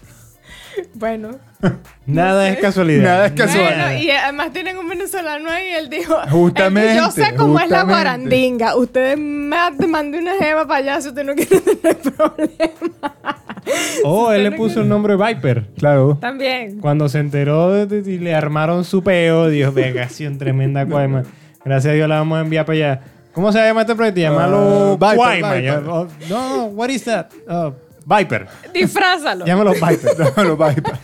Bueno. 0.94 1.32
Nada 2.06 2.50
es 2.50 2.60
casualidad. 2.60 3.04
Nada 3.04 3.26
es 3.28 3.32
casual. 3.34 3.64
Bueno, 3.64 3.94
y 4.00 4.12
además 4.12 4.54
tienen 4.54 4.78
un 4.78 4.88
venezolano 4.88 5.50
ahí 5.50 5.68
y 5.70 5.74
él 5.74 5.90
dijo... 5.90 6.16
Justamente, 6.30 6.96
yo 6.96 7.12
sé 7.12 7.34
cómo 7.36 7.60
es 7.60 7.70
la 7.70 7.84
guarandinga. 7.84 8.76
Ustedes 8.76 9.18
me 9.18 9.58
mande 9.88 10.20
una 10.20 10.36
jeva 10.36 10.68
para 10.68 10.80
allá 10.80 11.02
si 11.02 11.10
usted 11.10 11.24
no 11.24 11.34
quiere 11.36 11.60
tener 11.62 11.98
problemas. 12.16 13.16
Oh, 14.04 14.32
él 14.32 14.44
le 14.44 14.52
puso 14.54 14.82
el 14.82 14.88
nombre 14.90 15.16
Viper. 15.16 15.66
Claro. 15.78 16.18
También. 16.22 16.80
Cuando 16.80 17.10
se 17.10 17.20
enteró 17.20 17.84
y 17.84 18.18
le 18.20 18.34
armaron 18.34 18.86
su 18.86 19.04
peo, 19.04 19.50
dijo, 19.50 19.72
venga, 19.72 20.08
tremenda 20.38 20.86
cuaima. 20.90 21.24
Gracias 21.66 21.92
a 21.92 21.96
Dios 21.96 22.08
la 22.08 22.16
vamos 22.20 22.38
a 22.38 22.42
enviar 22.42 22.66
para 22.66 22.76
allá. 22.76 23.02
¿Cómo 23.34 23.52
se 23.52 23.60
llama 23.60 23.82
este 23.82 23.94
proyecto? 23.96 24.20
Llámalo 24.22 24.94
Ah, 24.94 25.12
Viper, 25.12 25.16
Guayma. 25.16 25.54
Viper. 25.54 25.64
Ya- 25.64 25.92
oh, 25.92 26.08
no, 26.30 26.66
what 26.68 26.90
is 26.90 27.04
that? 27.04 27.28
Oh, 27.48 27.74
Viper. 28.08 28.48
Disfrázalo. 28.74 29.46
Llámalo 29.46 29.74
Viper. 29.74 30.34
No, 30.38 30.44
lo 30.44 30.58
va 30.58 30.70
a 30.70 30.72
ir 30.72 30.82
pa- 30.84 31.00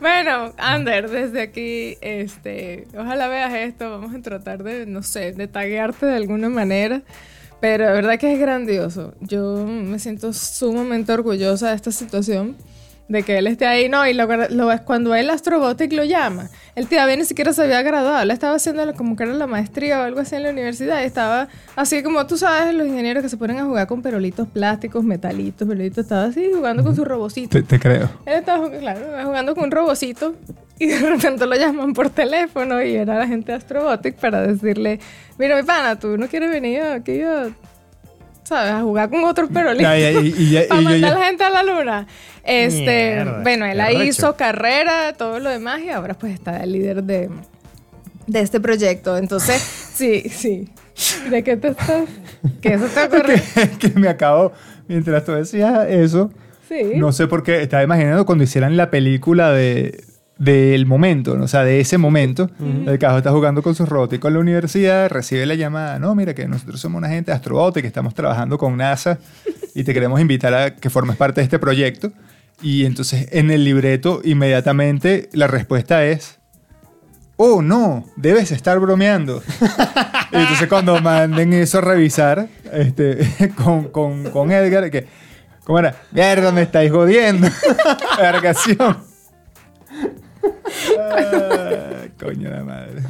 Bueno, 0.00 0.52
Ander, 0.58 1.08
desde 1.10 1.40
aquí, 1.42 1.96
este, 2.00 2.86
ojalá 2.96 3.28
veas 3.28 3.52
esto. 3.54 3.90
Vamos 3.90 4.14
a 4.14 4.20
tratar 4.20 4.62
de, 4.62 4.86
no 4.86 5.02
sé, 5.02 5.32
de 5.32 5.48
taguearte 5.48 6.06
de 6.06 6.16
alguna 6.16 6.48
manera. 6.48 7.02
Pero 7.60 7.86
de 7.86 7.92
verdad 7.92 8.18
que 8.18 8.32
es 8.32 8.38
grandioso. 8.38 9.14
Yo 9.20 9.66
me 9.66 9.98
siento 9.98 10.32
sumamente 10.32 11.12
orgullosa 11.12 11.70
de 11.70 11.76
esta 11.76 11.90
situación. 11.90 12.56
De 13.08 13.22
que 13.22 13.38
él 13.38 13.46
esté 13.46 13.66
ahí, 13.66 13.88
no, 13.88 14.06
y 14.06 14.12
lo, 14.12 14.26
lo 14.50 14.68
cuando 14.84 15.14
el 15.14 15.30
Astrobotic 15.30 15.92
lo 15.94 16.04
llama. 16.04 16.50
Él 16.74 16.86
todavía 16.88 17.16
ni 17.16 17.24
siquiera 17.24 17.54
se 17.54 17.62
había 17.62 17.80
graduado. 17.82 18.20
Él 18.20 18.30
estaba 18.30 18.56
haciendo 18.56 18.92
como 18.94 19.16
que 19.16 19.22
era 19.22 19.32
la 19.32 19.46
maestría 19.46 20.00
o 20.00 20.02
algo 20.02 20.20
así 20.20 20.36
en 20.36 20.42
la 20.42 20.50
universidad. 20.50 21.00
Y 21.02 21.06
estaba 21.06 21.48
así 21.74 22.02
como 22.02 22.26
tú 22.26 22.36
sabes, 22.36 22.74
los 22.74 22.86
ingenieros 22.86 23.22
que 23.22 23.30
se 23.30 23.38
ponen 23.38 23.58
a 23.58 23.64
jugar 23.64 23.86
con 23.86 24.02
perolitos 24.02 24.46
plásticos, 24.48 25.04
metalitos, 25.04 25.66
perolitos. 25.66 25.98
Estaba 26.04 26.24
así 26.24 26.50
jugando 26.54 26.84
con 26.84 26.94
su 26.94 27.04
robocito. 27.04 27.50
Te, 27.50 27.62
te 27.62 27.80
creo. 27.80 28.10
Él 28.26 28.34
estaba 28.34 28.58
jugando, 28.58 28.78
claro, 28.78 29.00
jugando 29.24 29.54
con 29.54 29.64
un 29.64 29.70
robocito 29.70 30.34
y 30.78 30.86
de 30.86 30.98
repente 30.98 31.46
lo 31.46 31.56
llaman 31.56 31.92
por 31.92 32.10
teléfono 32.10 32.82
y 32.82 32.94
era 32.94 33.18
la 33.18 33.26
gente 33.26 33.52
de 33.52 33.58
Astrobotic 33.58 34.16
para 34.16 34.42
decirle, 34.42 35.00
mira 35.38 35.56
mi 35.56 35.62
pana, 35.62 35.98
tú 35.98 36.16
no 36.16 36.28
quieres 36.28 36.50
venir 36.50 36.82
aquí 36.82 37.22
a, 37.22 37.48
¿sabes? 38.48 38.72
a 38.72 38.80
jugar 38.80 39.10
con 39.10 39.24
otros 39.24 39.50
perolitos 39.50 39.92
y- 40.24 40.56
para 40.68 40.80
mandar 40.80 41.12
a 41.12 41.18
la 41.18 41.24
gente 41.26 41.44
a 41.44 41.50
la 41.50 41.62
luna. 41.62 42.06
Este, 42.44 43.14
Mierda, 43.16 43.42
bueno, 43.42 43.66
él 43.66 43.80
ahí 43.80 44.08
hizo 44.08 44.34
carrera, 44.36 45.12
todo 45.12 45.38
lo 45.38 45.50
demás 45.50 45.80
y 45.82 45.90
ahora 45.90 46.14
pues 46.14 46.32
está 46.32 46.62
el 46.62 46.72
líder 46.72 47.02
de, 47.04 47.28
de 48.26 48.40
este 48.40 48.58
proyecto. 48.58 49.18
Entonces, 49.18 49.60
sí, 49.94 50.28
sí. 50.30 50.68
¿De 51.30 51.44
qué 51.44 51.56
te 51.56 51.68
estás? 51.68 52.04
¿Qué 52.60 52.74
eso 52.74 52.86
te 52.86 53.04
ocurre? 53.04 53.40
que, 53.78 53.90
que 53.90 54.00
me 54.00 54.08
acabo, 54.08 54.52
mientras 54.88 55.24
tú 55.24 55.32
decías 55.32 55.86
eso, 55.88 56.30
Sí. 56.68 56.92
no 56.96 57.12
sé 57.12 57.26
por 57.28 57.42
qué, 57.42 57.62
estaba 57.62 57.82
imaginando 57.82 58.26
cuando 58.26 58.44
hicieran 58.44 58.76
la 58.76 58.90
película 58.90 59.52
de 59.52 60.04
del 60.38 60.86
momento, 60.86 61.36
¿no? 61.36 61.44
o 61.44 61.48
sea, 61.48 61.64
de 61.64 61.80
ese 61.80 61.98
momento, 61.98 62.48
el 62.86 62.98
caso 62.98 63.18
está 63.18 63.32
jugando 63.32 63.62
con 63.62 63.74
sus 63.74 63.88
robots 63.88 64.14
y 64.14 64.18
con 64.18 64.32
la 64.32 64.38
universidad, 64.38 65.10
recibe 65.10 65.44
la 65.46 65.56
llamada, 65.56 65.98
no, 65.98 66.14
mira 66.14 66.32
que 66.32 66.46
nosotros 66.46 66.80
somos 66.80 66.98
una 66.98 67.08
gente 67.08 67.32
de 67.32 67.36
Astrobotic, 67.36 67.82
que 67.82 67.88
estamos 67.88 68.14
trabajando 68.14 68.56
con 68.56 68.76
NASA 68.76 69.18
y 69.74 69.82
te 69.82 69.92
queremos 69.92 70.20
invitar 70.20 70.54
a 70.54 70.76
que 70.76 70.90
formes 70.90 71.16
parte 71.16 71.40
de 71.40 71.44
este 71.44 71.58
proyecto. 71.58 72.12
Y 72.62 72.84
entonces 72.84 73.28
en 73.32 73.50
el 73.50 73.64
libreto 73.64 74.20
inmediatamente 74.24 75.28
la 75.32 75.46
respuesta 75.46 76.04
es, 76.04 76.38
oh 77.36 77.62
no, 77.62 78.06
debes 78.16 78.52
estar 78.52 78.78
bromeando. 78.78 79.42
Y 80.32 80.36
entonces 80.36 80.68
cuando 80.68 81.00
manden 81.00 81.52
eso 81.52 81.78
a 81.78 81.80
revisar 81.80 82.48
este, 82.72 83.52
con, 83.56 83.88
con, 83.88 84.30
con 84.30 84.52
Edgar, 84.52 84.90
que, 84.90 85.06
¿cómo 85.64 85.78
era? 85.80 85.96
Mierda, 86.12 86.52
me 86.52 86.62
estáis 86.62 86.92
jodiendo. 86.92 87.48
Vergación. 88.18 89.08
Ah, 90.98 92.06
coño 92.18 92.50
la 92.50 92.64
madre. 92.64 93.02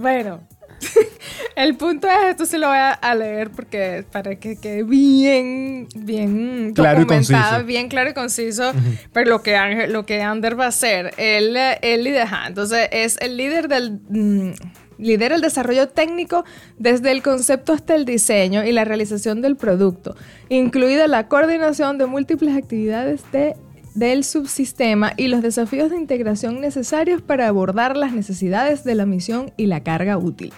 Bueno, 0.00 0.40
el 1.56 1.76
punto 1.76 2.06
es, 2.08 2.30
esto 2.30 2.46
se 2.46 2.58
lo 2.58 2.68
voy 2.68 2.76
a, 2.78 3.14
leer 3.14 3.50
porque 3.50 4.04
para 4.10 4.36
que 4.36 4.56
quede 4.56 4.82
bien, 4.84 5.88
bien 5.96 6.72
Claro 6.74 7.00
y 7.00 7.04
documentado, 7.04 7.42
conciso. 7.50 7.66
bien 7.66 7.88
claro 7.88 8.10
y 8.10 8.14
conciso, 8.14 8.72
pero 9.12 9.28
lo 9.30 9.42
que, 9.42 9.86
lo 9.88 10.06
que 10.06 10.22
Ander 10.22 10.58
va 10.58 10.66
a 10.66 10.68
hacer, 10.68 11.12
él, 11.16 11.56
él 11.82 12.04
líder, 12.04 12.22
ajá, 12.22 12.46
entonces 12.48 12.88
es 12.92 13.16
el 13.20 13.36
líder 13.36 13.68
del... 13.68 14.00
mm, 14.08 14.52
Lidera 15.00 15.36
el 15.36 15.40
desarrollo 15.42 15.86
técnico 15.86 16.44
desde 16.76 17.12
el 17.12 17.22
concepto 17.22 17.72
hasta 17.72 17.94
el 17.94 18.04
diseño 18.04 18.64
y 18.64 18.72
la 18.72 18.84
realización 18.84 19.40
del 19.40 19.54
producto, 19.54 20.16
incluida 20.48 21.06
la 21.06 21.28
coordinación 21.28 21.98
de 21.98 22.06
múltiples 22.06 22.56
actividades 22.56 23.22
de- 23.30 23.54
del 23.98 24.24
subsistema 24.24 25.12
y 25.16 25.28
los 25.28 25.42
desafíos 25.42 25.90
de 25.90 25.96
integración 25.96 26.60
necesarios 26.60 27.22
para 27.22 27.48
abordar 27.48 27.96
las 27.96 28.12
necesidades 28.12 28.84
de 28.84 28.94
la 28.94 29.06
misión 29.06 29.52
y 29.56 29.66
la 29.66 29.82
carga 29.82 30.16
útil. 30.18 30.52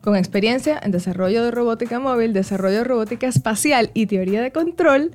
Con 0.00 0.16
experiencia 0.16 0.80
en 0.82 0.90
desarrollo 0.92 1.44
de 1.44 1.50
robótica 1.50 2.00
móvil, 2.00 2.32
desarrollo 2.32 2.78
de 2.78 2.84
robótica 2.84 3.26
espacial 3.26 3.90
y 3.94 4.06
teoría 4.06 4.40
de 4.40 4.50
control, 4.50 5.12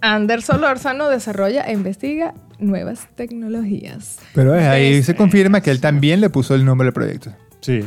Anders 0.00 0.44
Solórzano 0.46 1.08
desarrolla 1.08 1.62
e 1.62 1.72
investiga 1.72 2.34
nuevas 2.58 3.08
tecnologías. 3.14 4.18
Pero 4.34 4.54
es, 4.54 4.64
ahí 4.66 4.94
¿Ves? 4.96 5.06
se 5.06 5.14
confirma 5.14 5.60
que 5.60 5.70
él 5.70 5.80
también 5.80 6.20
le 6.20 6.30
puso 6.30 6.54
el 6.54 6.64
nombre 6.64 6.88
al 6.88 6.92
proyecto. 6.94 7.30
Sí. 7.60 7.80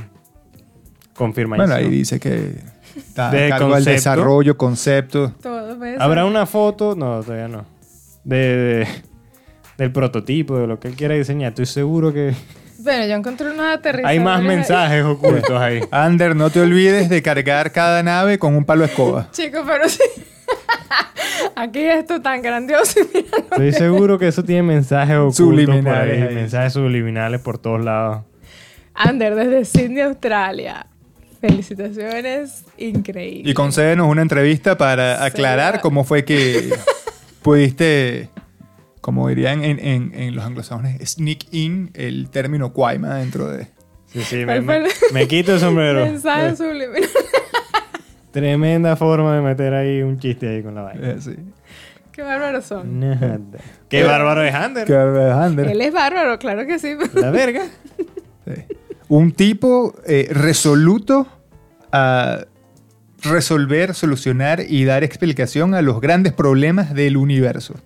Confirma 1.16 1.58
Bueno, 1.58 1.74
ahí 1.74 1.90
dice 1.90 2.20
que 2.20 2.54
está 2.96 3.32
De 3.32 3.48
a 3.48 3.50
cargo 3.50 3.66
del 3.68 3.76
concepto. 3.76 3.92
desarrollo, 3.92 4.58
concepto. 4.58 5.34
Todo. 5.42 5.78
¿Habrá 6.00 6.26
una 6.26 6.46
foto? 6.46 6.96
No, 6.96 7.22
todavía 7.22 7.48
no. 7.48 7.66
De, 8.28 8.38
de- 8.38 8.88
del 9.78 9.92
prototipo, 9.92 10.58
de 10.58 10.68
lo 10.68 10.80
que 10.80 10.88
él 10.90 10.96
quiera 10.96 11.14
diseñar. 11.16 11.50
Estoy 11.50 11.66
seguro 11.68 12.12
que 12.12 12.34
Bueno, 12.80 13.06
yo 13.06 13.14
encontré 13.16 13.52
unos 13.52 13.66
aterrizadores. 13.66 14.06
hay 14.06 14.20
más 14.20 14.42
ahí. 14.42 14.48
mensajes 14.48 15.04
ocultos 15.04 15.62
ahí. 15.62 15.82
Ander, 15.92 16.36
no 16.36 16.50
te 16.50 16.60
olvides 16.62 17.10
de 17.10 17.22
cargar 17.22 17.72
cada 17.72 18.02
nave 18.04 18.38
con 18.40 18.56
un 18.56 18.66
palo 18.66 18.82
de 18.82 18.88
escoba. 18.88 19.30
Chicos, 19.32 19.62
pero 19.66 19.88
sí. 19.88 20.02
Aquí 21.56 21.80
esto 21.80 22.22
tan 22.22 22.42
grandioso. 22.42 23.00
Estoy 23.52 23.72
seguro 23.72 24.18
que 24.18 24.28
eso 24.28 24.44
tiene 24.44 24.64
mensajes 24.64 25.16
ocultos 25.16 25.38
Subliminales 25.38 26.16
por 26.18 26.24
ahí, 26.24 26.30
ahí. 26.30 26.36
mensajes 26.36 26.74
subliminales 26.74 27.40
por 27.42 27.58
todos 27.58 27.84
lados. 27.84 28.24
Ander, 28.94 29.36
desde 29.36 29.64
Sydney, 29.66 30.02
Australia. 30.02 30.88
Felicitaciones, 31.40 32.66
increíble. 32.78 33.52
Y 33.52 33.54
concédenos 33.54 34.08
una 34.10 34.22
entrevista 34.24 34.76
para 34.78 35.24
aclarar 35.24 35.76
Sí. 35.76 35.80
cómo 35.84 36.04
fue 36.04 36.26
que 36.26 36.70
pudiste, 37.48 38.30
como 39.00 39.30
dirían 39.30 39.64
en, 39.64 39.80
en- 39.80 40.12
en 40.14 40.36
los 40.36 40.44
anglosajones, 40.44 41.00
sneak 41.10 41.46
in 41.54 41.92
el 41.94 42.30
término 42.30 42.74
Quaima 42.74 43.16
dentro 43.16 43.48
de... 43.50 43.68
Sí, 44.08 44.22
sí, 44.24 44.36
me, 44.46 44.62
¿Cuál 44.64 44.90
fue 44.92 45.12
me- 45.14 45.28
quito 45.28 45.54
el 45.54 45.60
sombrero. 45.62 46.06
Mensaje 46.06 46.56
subliminal. 46.58 47.10
Tremenda 48.32 48.96
forma 48.96 49.36
de 49.36 49.42
meter 49.42 49.74
ahí 49.74 50.02
un 50.02 50.20
chiste 50.20 50.48
ahí 50.50 50.62
con 50.64 50.76
la 50.76 50.82
vaina. 50.84 51.10
eh, 51.12 51.16
sí. 51.22 51.36
Qué 52.12 52.22
bárbaros 52.22 52.66
son. 52.66 53.00
Nada. 53.00 53.40
Qué 53.90 54.04
bárbaro 54.04 54.44
es 54.44 54.54
Ander. 54.54 54.86
Que, 54.86 54.94
eh, 54.94 55.32
Ander, 55.32 55.68
Él 55.70 55.82
es 55.82 55.94
bárbaro, 55.94 56.38
claro 56.40 56.66
que 56.68 56.80
sí. 56.80 56.96
La 57.14 57.32
verga. 57.32 57.64
sí. 58.46 58.54
Un 59.08 59.32
tipo 59.32 59.96
eh, 60.06 60.28
resoluto 60.32 61.28
a 61.92 62.40
resolver, 63.24 63.94
solucionar 63.94 64.64
y 64.68 64.86
dar 64.86 65.04
explicación 65.04 65.74
a 65.74 65.82
los 65.82 66.02
grandes 66.02 66.34
problemas 66.34 66.94
del 66.94 67.18
universo. 67.18 67.76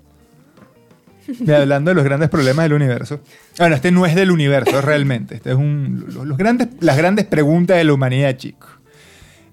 Y 1.27 1.51
hablando 1.51 1.91
de 1.91 1.95
los 1.95 2.03
grandes 2.03 2.29
problemas 2.29 2.65
del 2.65 2.73
universo. 2.73 3.21
Bueno, 3.57 3.75
este 3.75 3.91
no 3.91 4.05
es 4.05 4.15
del 4.15 4.31
universo 4.31 4.81
realmente. 4.81 5.35
Este 5.35 5.51
es 5.51 5.55
un, 5.55 6.05
los 6.25 6.37
grandes, 6.37 6.69
las 6.79 6.97
grandes 6.97 7.25
preguntas 7.25 7.77
de 7.77 7.83
la 7.83 7.93
humanidad, 7.93 8.35
chicos. 8.35 8.69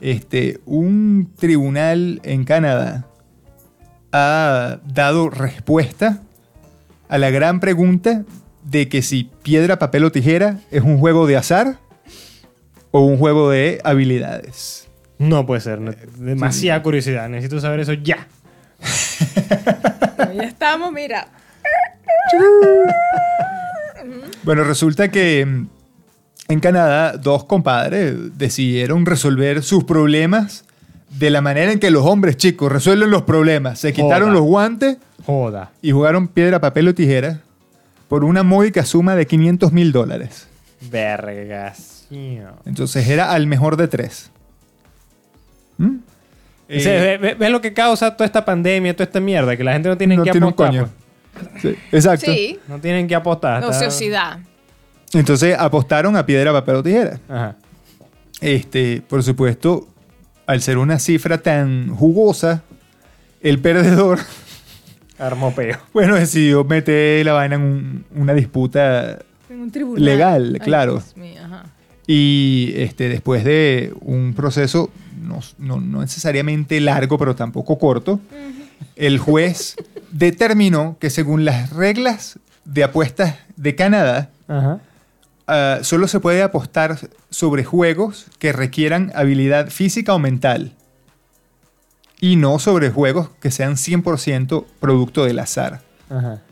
Este, 0.00 0.60
un 0.64 1.32
tribunal 1.38 2.20
en 2.24 2.44
Canadá 2.44 3.06
ha 4.12 4.78
dado 4.86 5.28
respuesta 5.28 6.22
a 7.08 7.18
la 7.18 7.30
gran 7.30 7.60
pregunta 7.60 8.24
de 8.64 8.88
que 8.88 9.02
si 9.02 9.30
piedra, 9.42 9.78
papel 9.78 10.04
o 10.04 10.12
tijera 10.12 10.60
es 10.70 10.82
un 10.82 10.98
juego 10.98 11.26
de 11.26 11.36
azar 11.36 11.78
o 12.90 13.00
un 13.00 13.18
juego 13.18 13.50
de 13.50 13.80
habilidades. 13.84 14.87
No 15.18 15.46
puede 15.46 15.60
ser. 15.60 15.80
no- 15.80 15.92
demasiada 16.16 16.82
curiosidad. 16.82 17.28
Necesito 17.28 17.60
saber 17.60 17.80
eso 17.80 17.92
ya. 17.92 18.26
Ya 20.34 20.42
estamos, 20.44 20.92
mira. 20.92 21.28
Bueno, 24.44 24.64
resulta 24.64 25.10
que 25.10 25.44
mm, 25.44 25.66
en 26.48 26.60
Canadá 26.60 27.16
dos 27.16 27.44
compadres 27.44 28.38
decidieron 28.38 29.04
resolver 29.06 29.62
sus 29.62 29.84
problemas 29.84 30.64
de 31.10 31.30
la 31.30 31.40
manera 31.40 31.72
en 31.72 31.78
que 31.80 31.90
los 31.90 32.04
hombres 32.04 32.36
chicos 32.36 32.70
resuelven 32.70 33.10
los 33.10 33.22
problemas. 33.22 33.78
Se 33.80 33.92
quitaron 33.92 34.28
Joda. 34.28 34.32
los 34.32 34.42
guantes 34.42 34.96
Joda. 35.26 35.70
y 35.82 35.90
jugaron 35.92 36.28
piedra, 36.28 36.60
papel 36.60 36.88
o 36.88 36.94
tijera 36.94 37.40
por 38.08 38.24
una 38.24 38.42
módica 38.42 38.84
suma 38.84 39.16
de 39.16 39.26
500 39.26 39.72
mil 39.72 39.92
dólares. 39.92 40.46
Vergas. 40.90 42.06
Entonces 42.64 43.06
era 43.08 43.32
al 43.32 43.46
mejor 43.46 43.76
de 43.76 43.88
tres. 43.88 44.30
¿Mm? 45.78 45.96
Eh, 46.68 46.84
ve- 46.84 47.18
ve- 47.18 47.34
¿Ves 47.34 47.50
lo 47.50 47.60
que 47.62 47.72
causa 47.72 48.14
toda 48.14 48.26
esta 48.26 48.44
pandemia, 48.44 48.94
toda 48.94 49.04
esta 49.04 49.20
mierda? 49.20 49.56
Que 49.56 49.64
la 49.64 49.72
gente 49.72 49.88
no 49.88 49.96
tiene 49.96 50.16
no 50.16 50.24
que 50.24 50.30
tiene 50.32 50.46
un 50.46 50.52
apostar. 50.52 50.70
coño. 50.82 50.88
pues. 51.52 51.62
Sí, 51.62 51.74
exacto. 51.92 52.32
Sí, 52.32 52.58
No 52.68 52.78
tienen 52.78 53.06
que 53.08 53.14
apostar. 53.14 53.62
está- 53.62 53.68
ociosidad. 53.76 54.38
Entonces 55.14 55.56
apostaron 55.58 56.14
a 56.16 56.26
piedra, 56.26 56.52
papel 56.52 56.74
o 56.76 56.82
tijera. 56.82 57.18
Ajá. 57.28 57.56
Este, 58.40 59.02
por 59.08 59.22
supuesto, 59.22 59.88
al 60.46 60.60
ser 60.60 60.78
una 60.78 60.98
cifra 60.98 61.38
tan 61.38 61.88
jugosa, 61.94 62.62
el 63.40 63.58
perdedor, 63.60 64.18
Armó 65.18 65.52
peo. 65.54 65.76
bueno, 65.92 66.14
decidió 66.16 66.64
meter 66.64 67.24
la 67.24 67.32
vaina 67.32 67.56
en 67.56 67.62
un- 67.62 68.04
una 68.14 68.34
disputa 68.34 69.18
En 69.48 69.60
un 69.62 69.70
tribunal. 69.70 70.04
Legal, 70.04 70.50
Ay, 70.54 70.60
claro. 70.60 70.92
Dios 70.94 71.16
mío, 71.16 71.40
ajá. 71.44 71.64
Y 72.06 72.72
este, 72.76 73.08
después 73.08 73.44
de 73.44 73.92
un 74.00 74.34
proceso 74.34 74.90
no, 75.28 75.40
no- 75.58 75.80
no 75.80 76.00
necesariamente 76.00 76.80
largo, 76.80 77.18
pero 77.18 77.36
tampoco 77.36 77.78
corto, 77.78 78.18
el 78.96 79.18
juez 79.18 79.76
determinó 80.10 80.96
que 80.98 81.10
según 81.10 81.44
las 81.44 81.70
reglas 81.70 82.38
de 82.64 82.84
apuestas 82.84 83.36
de 83.56 83.74
Canadá, 83.74 84.30
Ajá. 84.48 84.80
ah, 85.46 85.78
solo 85.82 86.08
se 86.08 86.20
puede 86.20 86.42
apostar 86.42 86.98
sobre 87.30 87.62
juegos 87.64 88.26
que 88.38 88.52
requieran 88.52 89.12
habilidad 89.14 89.68
física 89.70 90.14
o 90.14 90.18
mental. 90.18 90.72
Y 92.20 92.34
no 92.36 92.58
sobre 92.58 92.90
juegos 92.90 93.30
que 93.40 93.50
sean 93.52 93.74
100% 93.76 94.64
producto 94.80 95.24
del 95.24 95.38
azar. 95.38 95.82
Ajá. 96.10 96.42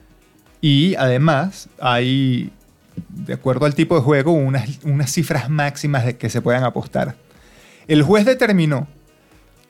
Y 0.60 0.94
además 0.94 1.68
hay, 1.80 2.52
de 3.08 3.34
acuerdo 3.34 3.66
al 3.66 3.74
tipo 3.74 3.96
de 3.96 4.00
juego, 4.02 4.32
unas, 4.32 4.78
unas 4.84 5.10
cifras 5.12 5.50
máximas 5.50 6.04
de 6.06 6.16
que 6.16 6.30
se 6.30 6.40
puedan 6.40 6.62
apostar. 6.64 7.16
El 7.88 8.02
juez 8.02 8.24
determinó 8.24 8.88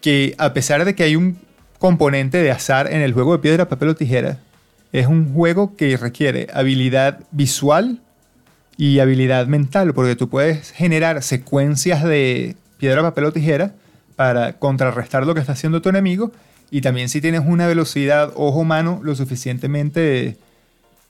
que 0.01 0.35
a 0.39 0.53
pesar 0.53 0.85
de 0.85 0.95
que 0.95 1.03
hay 1.03 1.17
un 1.17 1.39
componente 1.79 2.39
de 2.39 2.51
azar 2.51 2.93
en 2.93 3.03
el 3.03 3.13
juego 3.13 3.33
de 3.33 3.43
piedra, 3.43 3.69
papel 3.69 3.91
o 3.91 3.95
tijera, 3.95 4.39
es 4.93 5.07
un 5.07 5.35
juego 5.35 5.77
que 5.77 5.97
requiere 5.97 6.47
habilidad 6.53 7.21
visual 7.31 8.01
y 8.77 8.99
habilidad 8.99 9.47
mental, 9.47 9.93
porque 9.95 10.17
tú 10.17 10.29
puedes 10.29 10.71
generar 10.73 11.23
secuencias 11.23 12.03
de 12.05 12.57
piedra, 12.79 13.03
papel 13.03 13.25
o 13.25 13.33
tijera 13.33 13.75
para 14.17 14.55
contrarrestar 14.55 15.27
lo 15.27 15.35
que 15.35 15.41
está 15.41 15.53
haciendo 15.53 15.83
tu 15.83 15.89
enemigo. 15.89 16.33
Y 16.71 16.81
también 16.81 17.09
si 17.09 17.21
tienes 17.21 17.43
una 17.47 17.67
velocidad 17.67 18.33
ojo-mano 18.35 19.01
lo 19.03 19.15
suficientemente 19.15 20.37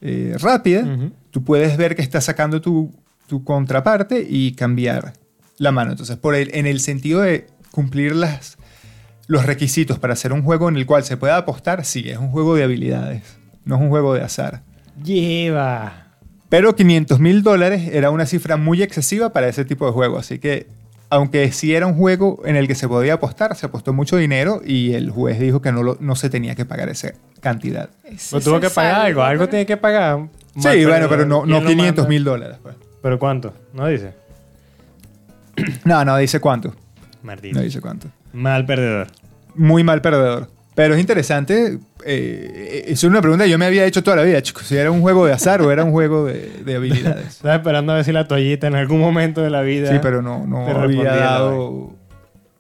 eh, 0.00 0.36
rápida, 0.40 0.84
tú 1.30 1.44
puedes 1.44 1.76
ver 1.76 1.96
que 1.96 2.02
está 2.02 2.20
sacando 2.20 2.60
tu, 2.60 2.92
tu 3.26 3.44
contraparte 3.44 4.26
y 4.28 4.52
cambiar 4.52 5.14
la 5.58 5.72
mano. 5.72 5.92
Entonces, 5.92 6.16
por 6.16 6.34
el- 6.34 6.50
en 6.54 6.66
el 6.66 6.80
sentido 6.80 7.20
de 7.22 7.46
cumplir 7.70 8.14
las, 8.14 8.56
los 9.26 9.44
requisitos 9.46 9.98
para 9.98 10.12
hacer 10.14 10.32
un 10.32 10.42
juego 10.42 10.68
en 10.68 10.76
el 10.76 10.86
cual 10.86 11.04
se 11.04 11.16
pueda 11.16 11.36
apostar, 11.36 11.84
sí, 11.84 12.08
es 12.08 12.18
un 12.18 12.30
juego 12.30 12.54
de 12.54 12.64
habilidades, 12.64 13.22
no 13.64 13.76
es 13.76 13.80
un 13.82 13.88
juego 13.88 14.14
de 14.14 14.22
azar. 14.22 14.62
Lleva. 15.02 16.06
Pero 16.48 16.76
500 16.76 17.18
mil 17.20 17.42
dólares 17.42 17.88
era 17.92 18.10
una 18.10 18.26
cifra 18.26 18.56
muy 18.56 18.82
excesiva 18.82 19.30
para 19.32 19.48
ese 19.48 19.64
tipo 19.64 19.86
de 19.86 19.92
juego. 19.92 20.16
Así 20.18 20.38
que, 20.38 20.68
aunque 21.10 21.50
sí 21.52 21.74
era 21.74 21.86
un 21.86 21.94
juego 21.94 22.40
en 22.44 22.56
el 22.56 22.68
que 22.68 22.74
se 22.74 22.86
podía 22.88 23.14
apostar, 23.14 23.56
se 23.56 23.66
apostó 23.66 23.92
mucho 23.92 24.16
dinero 24.16 24.60
y 24.64 24.92
el 24.94 25.10
juez 25.10 25.38
dijo 25.40 25.60
que 25.60 25.72
no, 25.72 25.82
lo- 25.82 25.96
no 26.00 26.14
se 26.16 26.30
tenía 26.30 26.54
que 26.54 26.64
pagar 26.64 26.88
esa 26.88 27.12
cantidad. 27.40 27.90
Pues 28.30 28.44
tuvo 28.44 28.60
que 28.60 28.70
pagar 28.70 29.00
algo. 29.06 29.22
Algo 29.22 29.48
tiene 29.48 29.66
que 29.66 29.76
pagar. 29.76 30.28
Sí, 30.56 30.84
bueno, 30.86 31.08
pero 31.08 31.26
no, 31.26 31.40
no 31.44 31.56
¿Quién 31.58 31.64
lo 31.64 31.68
500 31.70 31.96
manda? 32.04 32.08
mil 32.08 32.24
dólares. 32.24 32.56
pues. 32.62 32.76
¿Pero 33.02 33.18
cuánto? 33.18 33.52
No 33.74 33.86
dice. 33.88 34.14
No, 35.84 36.04
no 36.04 36.16
dice 36.16 36.40
cuánto. 36.40 36.74
Maldito. 37.22 37.56
No 37.58 37.64
dice 37.64 37.80
cuánto. 37.80 38.08
Mal 38.32 38.66
perdedor. 38.66 39.08
Muy 39.54 39.82
mal 39.84 40.00
perdedor. 40.02 40.48
Pero 40.74 40.94
es 40.94 41.00
interesante. 41.00 41.78
eh, 42.04 42.84
es 42.88 43.02
una 43.02 43.22
pregunta 43.22 43.44
que 43.44 43.50
yo 43.50 43.56
me 43.58 43.64
había 43.64 43.86
hecho 43.86 44.02
toda 44.02 44.16
la 44.16 44.22
vida, 44.22 44.42
chicos. 44.42 44.64
Si 44.66 44.76
era 44.76 44.90
un 44.90 45.00
juego 45.00 45.24
de 45.24 45.32
azar 45.32 45.62
o 45.62 45.72
era 45.72 45.82
un 45.84 45.90
juego 45.90 46.26
de, 46.26 46.62
de 46.64 46.74
habilidades. 46.76 47.26
Estaba 47.36 47.54
esperando 47.56 47.92
a 47.92 47.96
ver 47.96 48.04
si 48.04 48.12
la 48.12 48.28
toallita 48.28 48.66
en 48.66 48.74
algún 48.74 49.00
momento 49.00 49.40
de 49.40 49.48
la 49.48 49.62
vida. 49.62 49.90
Sí, 49.90 49.98
pero 50.02 50.20
no, 50.20 50.44
había 50.68 51.14
dado. 51.14 51.94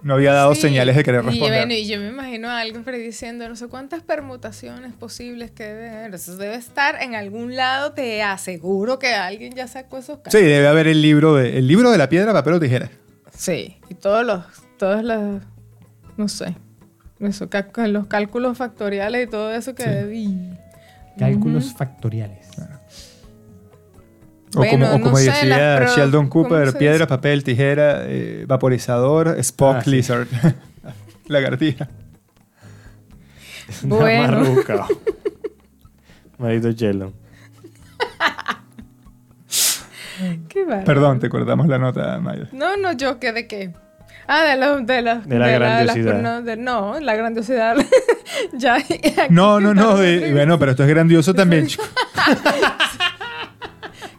No 0.06 0.14
había 0.14 0.32
dado 0.32 0.54
Sí, 0.54 0.60
señales 0.60 0.94
de 0.94 1.02
querer 1.02 1.22
Y 1.24 1.26
responder. 1.26 1.58
bueno, 1.66 1.72
y 1.74 1.84
yo 1.88 1.98
me 1.98 2.06
imagino 2.08 2.48
a 2.48 2.60
alguien 2.60 2.84
prediciendo 2.84 3.48
no 3.48 3.56
sé 3.56 3.66
cuántas 3.66 4.02
permutaciones 4.02 4.92
posibles 4.92 5.50
que 5.50 5.64
debe 5.64 5.88
haber. 5.90 6.14
Eso 6.14 6.36
debe 6.36 6.54
estar 6.54 7.02
en 7.02 7.16
algún 7.16 7.56
lado, 7.56 7.90
te 7.92 8.22
aseguro 8.22 9.00
que 9.00 9.14
alguien 9.14 9.52
ya 9.54 9.66
sacó 9.66 9.98
esos 9.98 10.18
Sí, 10.18 10.22
cálculos. 10.22 10.44
debe 10.46 10.68
haber 10.68 10.86
el 10.86 11.02
libro 11.02 11.34
de, 11.34 11.58
el 11.58 11.66
libro 11.66 11.90
de 11.90 11.98
la 11.98 12.08
piedra, 12.08 12.32
papel 12.32 12.52
o 12.54 12.60
tijera. 12.60 12.88
Sí, 13.36 13.78
y 13.88 13.94
todos 13.94 14.24
los, 14.24 14.44
todas 14.78 15.02
las, 15.02 15.42
no 16.16 16.28
sé, 16.28 16.54
eso, 17.18 17.48
los 17.88 18.06
cálculos 18.06 18.56
factoriales 18.56 19.26
y 19.26 19.30
todo 19.30 19.52
eso 19.52 19.74
que... 19.74 20.08
y- 20.14 20.56
Cálculos 21.18 21.74
factoriales. 21.74 22.46
O 24.56 24.60
Bueno, 24.60 24.86
como, 24.86 24.94
o 24.94 24.98
no 24.98 25.04
como 25.04 25.16
sé, 25.18 25.24
decía 25.30 25.76
pro- 25.76 25.94
Sheldon 25.94 26.28
¿cómo 26.28 26.48
Cooper, 26.48 26.72
piedra, 26.78 26.94
dice? 26.94 27.06
papel, 27.06 27.44
tijera, 27.44 28.04
eh, 28.06 28.44
vaporizador, 28.48 29.36
Spock, 29.40 29.76
Ah, 29.80 29.82
sí. 29.84 29.90
Lizard. 29.90 30.26
Lagartija. 31.26 31.88
Bueno. 33.82 34.22
más 34.38 34.40
rebuscado. 34.46 34.86
Maldito 36.38 36.70
Sheldon. 36.70 37.12
Qué 40.48 40.64
bárbaro. 40.64 40.84
Perdón, 40.84 41.20
te 41.20 41.28
cortamos 41.28 41.66
la 41.66 41.78
nota, 41.78 42.18
Maya. 42.20 42.48
No, 42.52 42.76
no, 42.78 42.92
yo, 42.92 43.18
¿qué 43.20 43.32
de 43.32 43.46
qué? 43.46 43.72
Ah, 44.28 44.42
de 44.44 44.56
la, 44.56 44.76
de 44.76 45.02
la, 45.02 45.16
De 45.18 45.38
la 45.38 45.46
las 45.46 45.54
grandiosidad. 45.60 46.20
no, 46.22 46.42
de- 46.42 46.56
no, 46.56 46.98
la 47.00 47.14
grandiosidad. 47.14 47.76
ya, 48.54 48.78
No, 49.28 49.60
no, 49.60 49.74
no. 49.74 49.96
de- 49.98 50.32
bueno, 50.32 50.58
pero 50.58 50.70
esto 50.72 50.82
es 50.84 50.88
grandioso 50.88 51.34
también, 51.34 51.66
chico. 51.66 51.84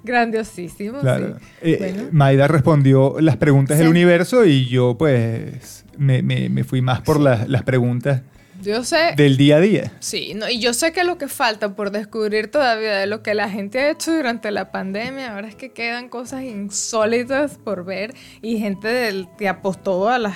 Grandiosísimo, 0.07 0.99
Claro. 1.01 1.35
sí. 1.39 1.45
Eh, 1.73 1.75
Bueno. 1.79 2.03
Maida 2.11 2.47
respondió 2.47 3.17
las 3.19 3.37
preguntas 3.37 3.77
del 3.77 3.87
Sí. 3.87 3.91
universo 3.91 4.45
y 4.45 4.65
yo, 4.67 4.97
pues, 4.97 5.85
me, 5.97 6.21
me- 6.21 6.49
me 6.49 6.63
fui 6.63 6.81
más 6.81 7.01
por 7.01 7.19
las- 7.19 7.47
las 7.49 7.63
preguntas 7.63 8.21
Yo 8.63 8.83
sé, 8.83 9.13
del 9.15 9.37
día 9.37 9.57
a 9.57 9.59
día. 9.59 9.91
sí, 9.99 10.33
no, 10.35 10.49
y 10.49 10.59
yo 10.59 10.73
sé 10.73 10.91
que 10.91 11.03
lo 11.03 11.17
que 11.19 11.27
falta 11.27 11.75
por 11.75 11.91
descubrir 11.91 12.49
todavía 12.49 12.95
de 12.95 13.05
lo 13.05 13.21
que 13.21 13.33
la 13.35 13.49
gente 13.49 13.79
ha 13.79 13.91
hecho 13.91 14.11
durante 14.15 14.49
la 14.51 14.71
pandemia, 14.71 15.35
ahora 15.35 15.47
es 15.47 15.55
que 15.55 15.71
quedan 15.73 16.09
cosas 16.09 16.41
insólitas 16.43 17.57
por 17.63 17.85
ver 17.85 18.13
y 18.41 18.57
gente 18.57 18.87
del, 18.87 19.27
que 19.37 19.47
apostó 19.47 20.09
a 20.09 20.17
las 20.17 20.35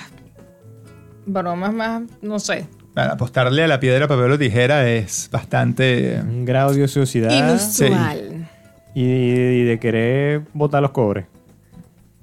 bromas 1.26 1.72
más, 1.72 2.02
no 2.20 2.38
sé, 2.38 2.66
Bueno, 2.94 3.12
apostarle 3.12 3.64
a 3.64 3.66
la 3.68 3.80
piedra, 3.80 4.06
papel 4.06 4.32
o 4.32 4.38
tijera 4.38 4.86
es 4.88 5.28
bastante... 5.32 6.20
Un 6.20 6.44
grado 6.44 6.74
de 6.74 6.84
ociosidad. 6.84 7.30
inusual. 7.32 8.50
Y, 8.94 9.02
y 9.04 9.64
de 9.64 9.78
querer 9.78 10.42
botar 10.52 10.82
los 10.82 10.90
cobres. 10.90 11.26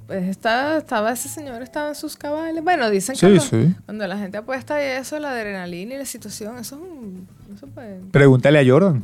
Pues 0.08 0.23
estaba, 0.27 0.77
estaba 0.77 1.12
ese 1.12 1.29
señor, 1.29 1.62
estaba 1.62 1.89
en 1.89 1.95
sus 1.95 2.15
cabales. 2.17 2.63
Bueno, 2.63 2.89
dicen 2.89 3.13
que 3.15 3.19
Sí, 3.19 3.25
cuando, 3.49 3.67
sí. 3.69 3.75
cuando 3.86 4.08
la 4.08 4.17
gente 4.17 4.38
apuesta 4.38 4.82
y 4.84 4.88
eso, 4.99 5.19
la 5.19 5.32
adrenalina 5.32 5.95
y 5.95 5.97
la 5.99 6.05
situación, 6.05 6.58
eso 6.58 6.75
es 6.77 6.82
un... 6.82 7.27
Eso 7.55 7.67
pues- 7.67 8.01
Pregúntale 8.12 8.60
a 8.60 8.65
Jordan, 8.65 9.03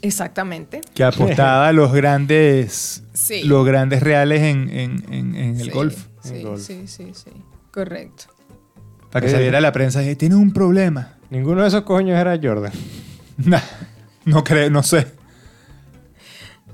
Exactamente. 0.00 0.80
que 0.94 1.04
apostaba 1.04 1.68
a 1.68 1.72
los 1.74 1.92
grandes, 1.92 3.02
Sí. 3.12 3.42
los 3.44 3.64
grandes 3.66 4.02
reales 4.02 4.40
en, 4.42 4.70
en- 4.70 5.04
en- 5.12 5.34
en 5.36 5.56
el 5.60 5.64
Sí, 5.64 5.70
golf. 5.70 6.06
Sí, 6.22 6.42
golf. 6.42 6.60
sí, 6.62 6.86
sí, 6.86 7.10
sí. 7.12 7.30
Correcto. 7.70 8.24
Para 9.10 9.24
que 9.26 9.30
Eh. 9.30 9.34
saliera 9.34 9.58
a 9.58 9.60
la 9.60 9.72
prensa 9.72 10.00
y 10.00 10.04
dijera, 10.04 10.18
tienes 10.18 10.38
un 10.38 10.52
problema. 10.52 11.14
Ninguno 11.30 11.62
de 11.62 11.68
esos 11.68 11.82
coños 11.82 12.18
era 12.18 12.38
Jordan. 12.42 12.72
No 14.24 14.44
creo, 14.44 14.70
no 14.70 14.82
sé. 14.84 15.08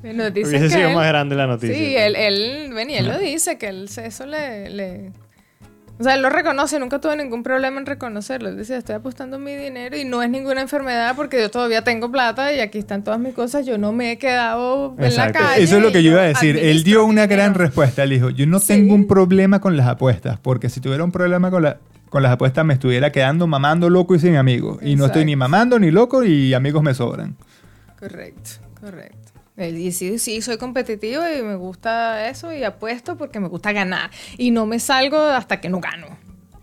Dicen 0.09 0.33
Hubiese 0.33 0.59
que 0.61 0.71
sido 0.71 0.89
él- 0.89 0.95
más 0.95 1.07
grande 1.09 1.37
la 1.37 1.47
noticia. 1.47 1.75
Sí, 1.77 1.97
él, 1.97 2.17
él, 2.17 2.73
ven, 2.75 2.91
y 2.91 2.97
él 2.97 3.07
lo 3.09 3.19
dice, 3.19 3.59
que 3.59 3.69
él, 3.69 3.89
eso 4.03 4.27
le, 4.27 4.71
le- 4.71 5.13
O 6.01 6.05
sea, 6.05 6.15
él 6.15 6.23
lo 6.23 6.31
reconoce, 6.31 6.79
nunca 6.79 7.01
tuve 7.01 7.17
ningún 7.17 7.43
problema 7.43 7.81
en 7.81 7.85
reconocerlo. 7.87 8.49
Él 8.49 8.57
dice, 8.57 8.77
estoy 8.77 8.95
apostando 8.95 9.39
mi 9.41 9.57
dinero 9.57 9.97
y 9.97 10.05
no 10.05 10.23
es 10.23 10.31
ninguna 10.31 10.61
enfermedad 10.61 11.17
porque 11.17 11.41
yo 11.41 11.51
todavía 11.51 11.83
tengo 11.83 12.11
plata 12.13 12.53
y 12.53 12.61
aquí 12.61 12.79
están 12.79 13.03
todas 13.03 13.19
mis 13.19 13.35
cosas. 13.35 13.67
Yo 13.67 13.79
no 13.79 13.93
me 13.93 14.13
he 14.13 14.17
quedado 14.19 14.95
en 14.97 15.03
la 15.03 15.09
Exacto. 15.09 15.41
calle. 15.41 15.63
Eso 15.65 15.77
es 15.79 15.83
lo 15.83 15.91
que 15.91 16.05
yo 16.05 16.13
iba 16.13 16.21
a 16.21 16.25
decir. 16.27 16.57
Él 16.57 16.85
dio 16.85 17.05
una 17.05 17.23
dinero". 17.23 17.43
gran 17.43 17.55
respuesta. 17.55 18.05
Él 18.05 18.11
dijo, 18.11 18.31
yo 18.31 18.47
no 18.47 18.61
Sí. 18.61 18.69
tengo 18.69 18.95
un 18.95 19.09
problema 19.09 19.61
con 19.61 19.77
las 19.77 19.89
apuestas, 19.89 20.39
porque 20.39 20.69
si 20.69 20.81
tuviera 20.81 21.03
un 21.03 21.11
problema 21.11 21.51
con, 21.51 21.65
la- 21.65 21.79
con 22.11 22.23
las 22.23 22.31
apuestas 22.31 22.65
me 22.65 22.75
estuviera 22.75 23.11
quedando 23.11 23.49
mamando 23.49 23.91
loco 23.91 24.15
y 24.15 24.21
sin 24.21 24.37
amigos. 24.37 24.79
Y 24.83 24.95
no 24.95 25.07
estoy 25.07 25.25
ni 25.25 25.33
Exacto. 25.33 25.49
mamando 25.51 25.79
ni 25.81 25.91
loco 25.91 26.23
y 26.23 26.55
amigos 26.55 26.81
me 26.85 26.95
sobran. 26.95 27.35
Correcto, 27.99 28.51
correcto. 28.81 29.28
Y 29.59 29.91
sí, 29.93 30.19
sí, 30.19 30.41
soy 30.41 30.57
competitivo 30.57 31.23
y 31.29 31.43
me 31.43 31.57
gusta 31.57 32.29
eso 32.29 32.53
y 32.53 32.63
apuesto 32.65 33.17
porque 33.17 33.41
me 33.41 33.49
gusta 33.49 33.73
ganar. 33.73 34.11
Y 34.37 34.51
no 34.53 34.67
me 34.67 34.79
salgo 34.79 35.19
hasta 35.19 35.61
que 35.61 35.69
no 35.69 35.81
gano. 35.81 36.07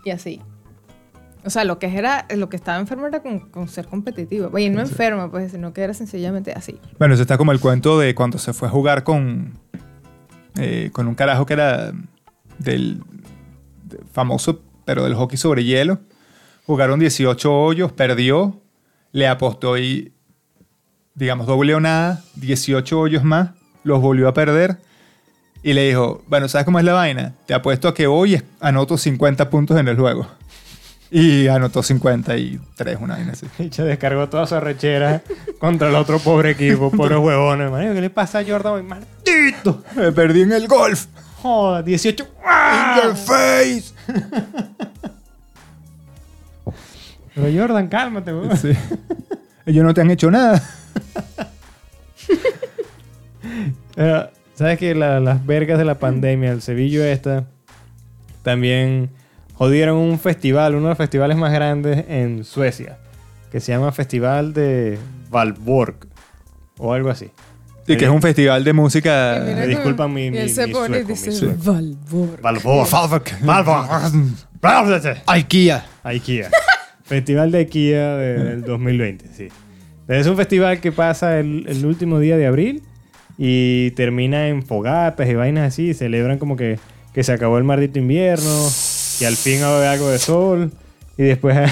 Y 0.06 0.12
así. 0.12 0.42
O 1.44 1.50
sea, 1.50 1.64
lo 1.64 1.78
que 1.78 1.96
era, 1.96 2.26
lo 2.36 2.50
que 2.50 2.56
estaba 2.56 2.80
enfermo 2.80 3.06
era 3.06 3.22
con, 3.22 3.40
con 3.52 3.68
ser 3.68 3.86
competitivo. 3.88 4.50
Oye, 4.52 4.70
no 4.70 4.82
enfermo, 4.82 5.30
pues, 5.30 5.52
sino 5.52 5.74
que 5.74 5.82
era 5.82 5.94
sencillamente 5.94 6.54
así. 6.54 6.80
Bueno, 6.98 7.14
eso 7.14 7.22
está 7.24 7.38
como 7.38 7.52
el 7.52 7.60
cuento 7.60 8.00
de 8.00 8.16
cuando 8.16 8.40
se 8.40 8.52
fue 8.54 8.68
a 8.68 8.72
jugar 8.72 9.04
con, 9.04 9.60
eh, 10.58 10.90
con 10.92 11.08
un 11.08 11.14
carajo 11.16 11.46
que 11.46 11.54
era 11.54 11.92
del 12.58 13.04
de- 13.84 14.00
famoso, 14.12 14.62
pero 14.86 15.04
del 15.04 15.14
hockey 15.14 15.38
sobre 15.38 15.64
hielo. 15.64 16.00
Jugaron 16.66 17.00
18 17.00 17.54
hoyos, 17.54 17.92
perdió, 17.92 18.60
le 19.12 19.28
apostó 19.28 19.78
y, 19.78 20.14
digamos, 21.16 21.48
doble 21.48 21.74
o 21.76 21.80
nada, 21.80 22.22
18 22.36 23.00
hoyos 23.00 23.24
más, 23.24 23.50
los 23.84 24.02
volvió 24.02 24.28
a 24.28 24.34
perder. 24.34 24.78
Y 25.64 25.74
le 25.74 25.88
dijo, 25.88 26.22
bueno, 26.28 26.48
¿sabes 26.48 26.66
cómo 26.66 26.78
es 26.78 26.86
la 26.86 26.94
vaina? 26.94 27.34
Te 27.48 27.54
apuesto 27.56 27.88
a 27.88 27.94
que 27.96 28.06
hoy 28.06 28.42
anoto 28.60 28.98
50 28.98 29.50
puntos 29.50 29.80
en 29.80 29.88
el 29.88 29.98
juego. 29.98 30.28
Y 31.10 31.48
anotó 31.48 31.82
53, 31.82 32.98
una 33.00 33.16
vaina 33.16 33.32
así. 33.34 33.48
Y 33.64 33.72
se 33.72 33.84
descargó 33.84 34.28
toda 34.30 34.46
su 34.46 34.56
arrechera 34.56 35.24
contra 35.60 35.90
el 35.90 35.96
otro 35.96 36.20
pobre 36.20 36.52
equipo, 36.52 36.92
pobres 36.96 37.18
huevones. 37.18 37.72
Marico, 37.72 37.94
¿qué 37.94 38.02
le 38.02 38.10
pasa 38.10 38.40
a 38.40 38.44
Jordan? 38.46 38.86
¡Maldito! 38.86 39.84
Me 39.96 40.12
perdí 40.12 40.42
en 40.42 40.52
el 40.52 40.68
golf. 40.68 41.06
joda, 41.42 41.82
18. 41.82 42.24
In 42.24 42.30
¡Ah! 42.46 43.02
your 43.04 43.16
face. 43.16 43.94
Pero 47.34 47.60
Jordan, 47.62 47.88
cálmate. 47.88 48.32
Sí. 48.58 48.72
Ellos 49.66 49.84
no 49.84 49.94
te 49.94 50.02
han 50.02 50.12
hecho 50.12 50.30
nada. 50.32 50.62
Eh, 53.98 54.30
¿Sabes 54.56 54.78
que 54.80 54.96
la- 54.96 55.20
las 55.20 55.46
vergas 55.46 55.78
de 55.78 55.86
la 55.86 56.00
pandemia, 56.00 56.52
el 56.52 56.62
Sevillo 56.62 57.04
esta, 57.04 57.46
también 58.44 59.10
jodieron 59.54 59.98
un 59.98 60.20
festival, 60.20 60.76
uno 60.76 60.84
de 60.86 60.90
los 60.90 60.98
festivales 60.98 61.38
más 61.38 61.52
grandes 61.54 62.06
en 62.10 62.44
Suecia, 62.44 62.98
que 63.52 63.60
se 63.60 63.72
llama 63.72 63.92
Festival 63.92 64.54
de 64.54 64.98
Valborg 65.30 66.08
o 66.78 66.94
algo 66.94 67.10
así. 67.10 67.30
Y 67.88 67.98
que 67.98 68.06
es 68.06 68.12
un 68.12 68.22
festival 68.22 68.64
de 68.64 68.72
Y 68.72 68.74
música. 68.74 69.42
me 69.46 69.68
disculpan 69.68 70.12
mi- 70.14 70.32
mi- 70.32 70.40
mi 70.40 70.50
sueco, 70.50 70.90
mi 70.90 71.00
dice 71.04 71.32
sueco. 71.32 71.56
Valborg. 71.64 72.42
Valborg. 72.42 73.24
Valborg. 74.62 75.18
IKEA. 75.28 75.86
IKEA. 76.04 76.50
Festival 77.06 77.52
de 77.52 77.66
de- 77.66 78.44
del 78.44 78.62
2020, 78.66 79.26
sí. 79.34 79.48
Es 80.08 80.28
un 80.28 80.36
festival 80.38 80.80
que 80.82 80.92
pasa 80.92 81.40
el, 81.40 81.66
el 81.68 81.86
último 81.86 82.20
día 82.20 82.38
de 82.38 82.46
abril 82.46 82.84
y 83.38 83.92
termina 83.92 84.48
en 84.50 84.62
fogatas 84.64 85.28
y 85.28 85.34
vainas 85.34 85.68
así. 85.70 85.94
Celebran 85.96 86.38
como 86.38 86.56
que, 86.56 86.78
que 87.14 87.24
se 87.24 87.32
acabó 87.34 87.58
el 87.58 87.64
maldito 87.64 87.98
invierno, 88.00 88.68
que 89.20 89.26
al 89.26 89.36
fin 89.36 89.64
haber 89.64 89.88
algo 89.88 90.10
de 90.10 90.20
sol 90.20 90.72
y 91.18 91.24
después... 91.24 91.58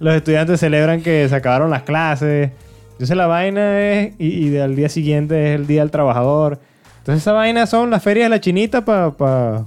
Los 0.00 0.14
estudiantes 0.14 0.60
celebran 0.60 1.02
que 1.02 1.28
se 1.28 1.34
acabaron 1.34 1.70
las 1.70 1.82
clases. 1.82 2.50
Entonces 2.92 3.16
la 3.16 3.26
vaina 3.26 3.80
es... 3.80 4.12
Y, 4.18 4.48
y 4.48 4.56
al 4.58 4.76
día 4.76 4.88
siguiente 4.88 5.48
es 5.54 5.58
el 5.60 5.66
Día 5.66 5.80
del 5.80 5.90
Trabajador. 5.90 6.60
Entonces 6.98 7.22
esa 7.24 7.32
vaina 7.32 7.66
son 7.66 7.90
las 7.90 8.00
ferias 8.02 8.26
de 8.26 8.30
la 8.30 8.40
chinita 8.40 8.84
para 8.84 9.10
pa, 9.10 9.66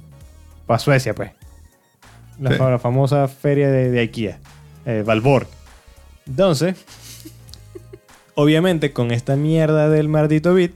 pa 0.65 0.79
Suecia, 0.79 1.13
pues. 1.13 1.31
La, 2.41 2.51
Sí. 2.51 2.57
fa- 2.57 2.69
la 2.71 2.79
famosa 2.79 3.27
feria 3.29 3.69
de, 3.71 3.89
de 3.91 3.99
IKEA. 4.01 4.39
Eh, 4.85 5.03
Valborg. 5.05 5.47
Entonces, 6.27 6.75
obviamente 8.35 8.91
con 8.93 9.11
esta 9.11 9.35
mierda 9.35 9.89
del 9.89 10.07
maldito 10.09 10.53
bit, 10.53 10.73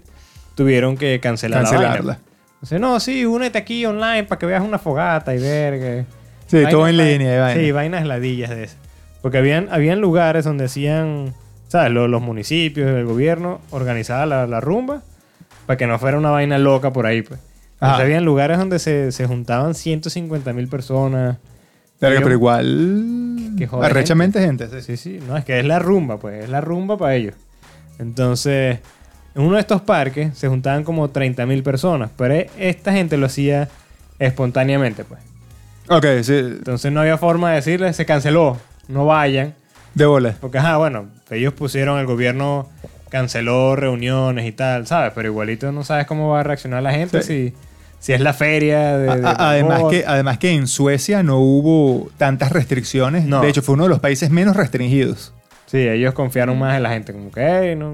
tuvieron 0.56 0.98
que 0.98 1.20
cancelar 1.20 1.64
la 1.64 1.70
Cancelarla. 1.70 2.14
vaina. 2.14 2.20
Entonces, 2.56 2.80
no, 2.80 3.00
sí, 3.00 3.26
únete 3.26 3.58
aquí 3.58 3.86
online 3.86 4.24
para 4.24 4.40
que 4.40 4.46
veas 4.46 4.64
una 4.64 4.80
fogata 4.80 5.36
y 5.36 5.40
verga. 5.40 6.06
Sí, 6.48 6.64
todo 6.70 6.88
en 6.88 6.98
línea. 6.98 7.36
y 7.36 7.40
vaina. 7.40 7.62
Sí, 7.62 7.72
vainas 7.72 8.06
ladillas 8.06 8.50
de 8.52 8.64
esas. 8.66 8.78
Porque 9.22 9.38
habían, 9.40 9.68
habían 9.72 10.00
lugares 10.02 10.46
donde 10.46 10.66
hacían, 10.66 11.34
¿sabes? 11.68 11.92
Los, 11.92 12.10
los 12.10 12.22
municipios, 12.22 12.88
el 12.90 13.06
gobierno 13.06 13.60
organizaba 13.72 14.26
la, 14.26 14.46
la 14.48 14.62
rumba 14.62 15.02
para 15.66 15.78
que 15.78 15.88
no 15.88 15.98
fuera 16.00 16.18
una 16.18 16.30
vaina 16.30 16.58
loca 16.60 16.94
por 16.94 17.06
ahí, 17.08 17.22
pues. 17.24 17.40
Entonces, 17.74 17.96
Ajá. 17.96 18.04
habían 18.04 18.24
lugares 18.24 18.58
donde 18.58 18.80
se, 18.80 19.12
se 19.12 19.26
juntaban 19.28 19.74
150 19.76 20.54
mil 20.54 20.68
personas. 20.68 21.38
Pero 22.10 22.32
igual. 22.32 23.56
Arrechamente 23.82 24.40
gente. 24.40 24.68
sí. 24.70 24.82
Sí, 24.82 24.98
sí, 24.98 25.20
no, 25.28 25.38
es 25.38 25.46
que 25.46 25.60
es 25.60 25.66
la 25.66 25.80
rumba, 25.80 26.18
pues, 26.20 26.44
es 26.44 26.50
la 26.50 26.62
rumba 26.62 26.98
para 26.98 27.16
ellos. 27.16 27.36
Entonces, 28.00 28.80
en 29.36 29.42
uno 29.42 29.56
de 29.56 29.62
estos 29.62 29.82
parques 29.82 30.38
se 30.38 30.48
juntaban 30.48 30.84
como 30.84 31.10
30 31.10 31.46
mil 31.46 31.64
personas, 31.64 32.10
pero 32.18 32.34
e- 32.34 32.50
esta 32.58 32.92
gente 32.92 33.18
lo 33.18 33.26
hacía 33.28 33.70
espontáneamente, 34.20 35.04
pues. 35.04 35.20
Ok, 35.90 36.06
sí. 36.24 36.34
Entonces 36.34 36.92
no 36.92 37.02
había 37.02 37.18
forma 37.18 37.50
de 37.52 37.56
decirles, 37.58 37.96
se 37.96 38.06
canceló, 38.06 38.58
no 38.88 39.06
vayan. 39.06 39.54
De 39.94 40.06
bola. 40.06 40.36
Porque, 40.42 40.58
ajá, 40.58 40.78
bueno, 40.78 41.08
ellos 41.32 41.54
pusieron, 41.54 42.00
el 42.00 42.06
gobierno 42.06 42.68
canceló 43.10 43.76
reuniones 43.78 44.46
y 44.46 44.52
tal, 44.52 44.88
¿sabes? 44.88 45.14
Pero 45.16 45.30
igualito 45.30 45.72
no 45.72 45.84
sabes 45.84 46.06
cómo 46.06 46.30
va 46.32 46.42
a 46.42 46.44
reaccionar 46.44 46.84
la 46.84 46.92
gente 46.92 47.22
Sí. 47.22 47.52
si, 47.52 47.56
si 48.06 48.14
es 48.14 48.22
la 48.22 48.34
feria 48.34 48.98
de... 49.00 49.18
de 49.18 49.26
A- 49.28 49.32
a- 49.32 49.50
además, 49.50 49.82
que, 49.90 50.04
además 50.06 50.38
que 50.38 50.52
en 50.52 50.68
Suecia 50.68 51.24
no 51.24 51.40
hubo 51.40 52.12
tantas 52.18 52.52
restricciones. 52.52 53.26
No. 53.26 53.42
De 53.42 53.50
hecho, 53.50 53.64
fue 53.64 53.74
uno 53.74 53.86
de 53.86 53.90
los 53.90 54.00
países 54.00 54.30
menos 54.30 54.56
restringidos. 54.56 55.34
Sí, 55.66 55.80
ellos 55.80 56.14
confiaron 56.14 56.60
más 56.60 56.78
en 56.78 56.84
la 56.84 56.92
gente, 56.92 57.14
como 57.14 57.32
que, 57.32 57.42
"Ey, 57.42 57.76
no, 57.76 57.94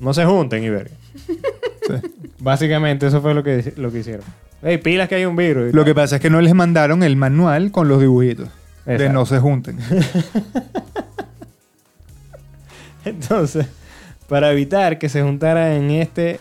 no 0.00 0.12
se 0.12 0.26
junten 0.26 0.62
y 0.64 0.68
verga. 0.68 0.94
Sí. 1.16 1.94
Básicamente 2.40 3.06
eso 3.06 3.22
fue 3.22 3.32
lo 3.32 3.42
que, 3.42 3.72
lo 3.76 3.90
que 3.90 4.00
hicieron. 4.00 4.26
Ey, 4.62 4.76
pilas 4.76 5.08
que 5.08 5.14
hay 5.14 5.24
un 5.24 5.34
virus. 5.34 5.72
Lo 5.72 5.82
que 5.86 5.94
pasa 5.94 6.16
es 6.16 6.20
que 6.20 6.28
no 6.28 6.42
les 6.42 6.52
mandaron 6.52 7.02
el 7.02 7.16
manual 7.16 7.70
con 7.70 7.88
los 7.88 8.00
dibujitos. 8.00 8.50
De 8.84 9.08
no 9.08 9.24
se 9.24 9.38
junten. 9.38 9.78
Entonces, 13.04 13.66
para 14.28 14.52
evitar 14.52 14.98
que 14.98 15.08
se 15.08 15.22
juntara 15.22 15.74
en 15.74 15.90
este 15.90 16.40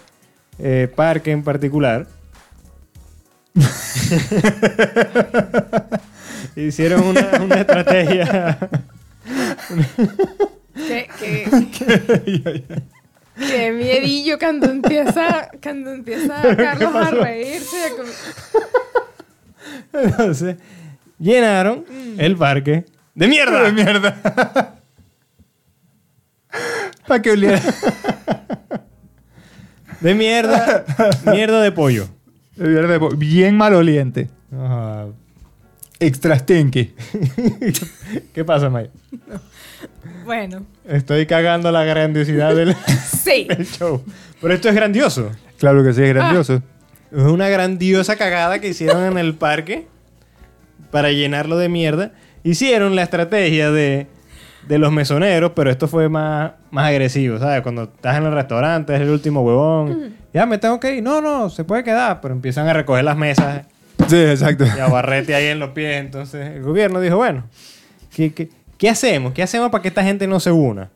eh, 0.59 0.91
parque 0.93 1.31
en 1.31 1.43
particular, 1.43 2.07
hicieron 6.55 7.03
una, 7.03 7.29
una 7.41 7.55
estrategia. 7.55 8.57
Qué, 10.75 11.07
qué, 11.19 11.47
qué 13.37 13.71
miedillo 13.71 14.37
cuando 14.39 14.69
empieza, 14.69 15.49
cuando 15.61 15.91
empieza 15.91 16.41
Carlos 16.57 16.95
a 16.95 17.11
reírse. 17.11 17.77
como- 17.95 18.09
Entonces, 20.03 20.55
llenaron 21.19 21.85
el 22.17 22.35
parque 22.37 22.85
de 23.15 23.27
mierda. 23.27 23.63
De 23.63 23.71
mierda. 23.71 24.73
Para 27.07 27.21
que 27.21 27.31
oliera. 27.31 27.61
De 30.01 30.13
mierda. 30.13 30.85
mierda 31.31 31.61
de 31.61 31.71
pollo. 31.71 32.09
Bien 33.17 33.55
maloliente. 33.55 34.29
Ajá. 34.51 35.05
Extra 35.99 36.37
stinky. 36.37 36.93
¿Qué 38.33 38.45
pasa, 38.45 38.69
Maya? 38.69 38.89
Bueno, 40.25 40.65
Estoy 40.87 41.25
cagando 41.25 41.71
la 41.71 41.83
grandiosidad 41.83 42.55
del, 42.55 42.75
sí. 43.23 43.43
del 43.49 43.65
show. 43.65 44.03
Pero 44.41 44.53
esto 44.53 44.69
es 44.69 44.75
grandioso. 44.75 45.31
Claro 45.57 45.83
que 45.83 45.93
sí, 45.93 46.01
es 46.01 46.09
grandioso. 46.09 46.61
Es 47.11 47.23
una 47.23 47.49
grandiosa 47.49 48.15
cagada 48.15 48.59
que 48.59 48.69
hicieron 48.69 49.03
en 49.03 49.17
el 49.17 49.33
parque 49.35 49.87
para 50.91 51.11
llenarlo 51.11 51.57
de 51.57 51.67
mierda. 51.67 52.11
Hicieron 52.43 52.95
la 52.95 53.03
estrategia 53.03 53.71
de, 53.71 54.07
de 54.67 54.77
los 54.77 54.91
mesoneros, 54.91 55.51
pero 55.55 55.69
esto 55.69 55.87
fue 55.87 56.09
más, 56.09 56.51
más 56.71 56.87
agresivo, 56.87 57.39
¿sabes? 57.39 57.61
Cuando 57.61 57.83
estás 57.83 58.17
en 58.17 58.25
el 58.25 58.33
restaurante, 58.33 58.93
es 58.95 59.01
el 59.01 59.09
último 59.09 59.41
huevón. 59.41 60.15
Ya 60.33 60.45
me 60.45 60.57
tengo 60.57 60.79
que 60.79 60.95
ir. 60.95 61.03
No, 61.03 61.21
no, 61.21 61.49
se 61.49 61.63
puede 61.63 61.83
quedar. 61.83 62.21
Pero 62.21 62.33
empiezan 62.33 62.67
a 62.67 62.73
recoger 62.73 63.03
las 63.03 63.17
mesas 63.17 63.65
Sí, 64.07 64.17
exacto. 64.17 64.65
y 64.65 64.79
a 64.79 64.87
barrete 64.87 65.33
ahí 65.35 65.47
en 65.47 65.59
los 65.59 65.69
pies. 65.69 65.99
Entonces 65.99 66.55
el 66.55 66.61
gobierno 66.63 66.99
dijo, 66.99 67.17
bueno, 67.17 67.45
¿qué, 68.15 68.33
qué, 68.33 68.49
qué 68.77 68.89
hacemos? 68.89 69.33
¿Qué 69.33 69.41
hacemos 69.43 69.69
para 69.71 69.81
que 69.81 69.87
esta 69.87 70.03
gente 70.03 70.27
no 70.27 70.39
se 70.39 70.51
una? 70.51 70.89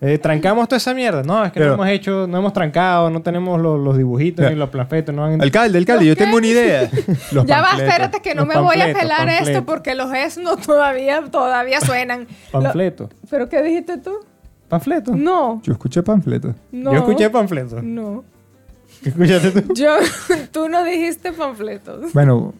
Eh, 0.00 0.18
¿Trancamos 0.18 0.68
toda 0.68 0.76
esa 0.76 0.92
mierda? 0.92 1.22
No, 1.22 1.42
es 1.44 1.52
que 1.52 1.58
Pero- 1.60 1.70
no 1.76 1.82
hemos 1.82 1.88
hecho, 1.88 2.26
no 2.26 2.36
hemos 2.38 2.52
trancado, 2.52 3.08
no 3.08 3.22
tenemos 3.22 3.58
los, 3.60 3.80
los 3.80 3.96
dibujitos 3.96 4.42
Ya. 4.44 4.50
ni 4.50 4.56
los 4.56 4.68
planfetos. 4.68 5.14
No 5.14 5.24
han... 5.24 5.40
Alcalde, 5.40 5.78
alcalde, 5.78 6.04
yo 6.04 6.14
tengo 6.16 6.36
una 6.36 6.46
idea. 6.46 6.90
Los 7.32 7.46
ya 7.46 7.62
va, 7.62 7.68
panfletos. 7.68 7.92
espérate 7.94 8.20
que 8.20 8.34
no 8.34 8.44
Los 8.44 8.54
me 8.54 8.60
voy 8.60 8.76
a 8.76 8.78
panfletos, 8.84 9.00
pelar 9.02 9.18
panfletos. 9.18 9.48
esto 9.48 9.64
porque 9.64 9.94
los 9.94 10.12
es 10.12 10.36
no 10.36 10.56
todavía, 10.58 11.22
todavía 11.30 11.80
suenan. 11.80 12.26
Lo- 12.52 12.60
Panfleto. 12.62 13.08
¿Pero 13.30 13.48
qué 13.48 13.62
dijiste 13.62 13.96
tú? 13.98 14.12
¿Panfleto? 14.68 15.12
No, 15.16 15.62
Yo 15.64 15.72
escuché 15.72 16.02
panfletos. 16.02 16.54
no. 16.72 16.92
Yo 16.92 16.98
escuché 16.98 17.30
panfleto. 17.30 17.80
No. 17.80 18.24
¿Qué 19.02 19.08
escuchaste 19.10 19.62
tú? 19.62 19.74
Yo, 19.74 19.96
tú 20.52 20.68
no 20.68 20.84
dijiste 20.84 21.32
panfletos. 21.32 22.12
Bueno, 22.12 22.52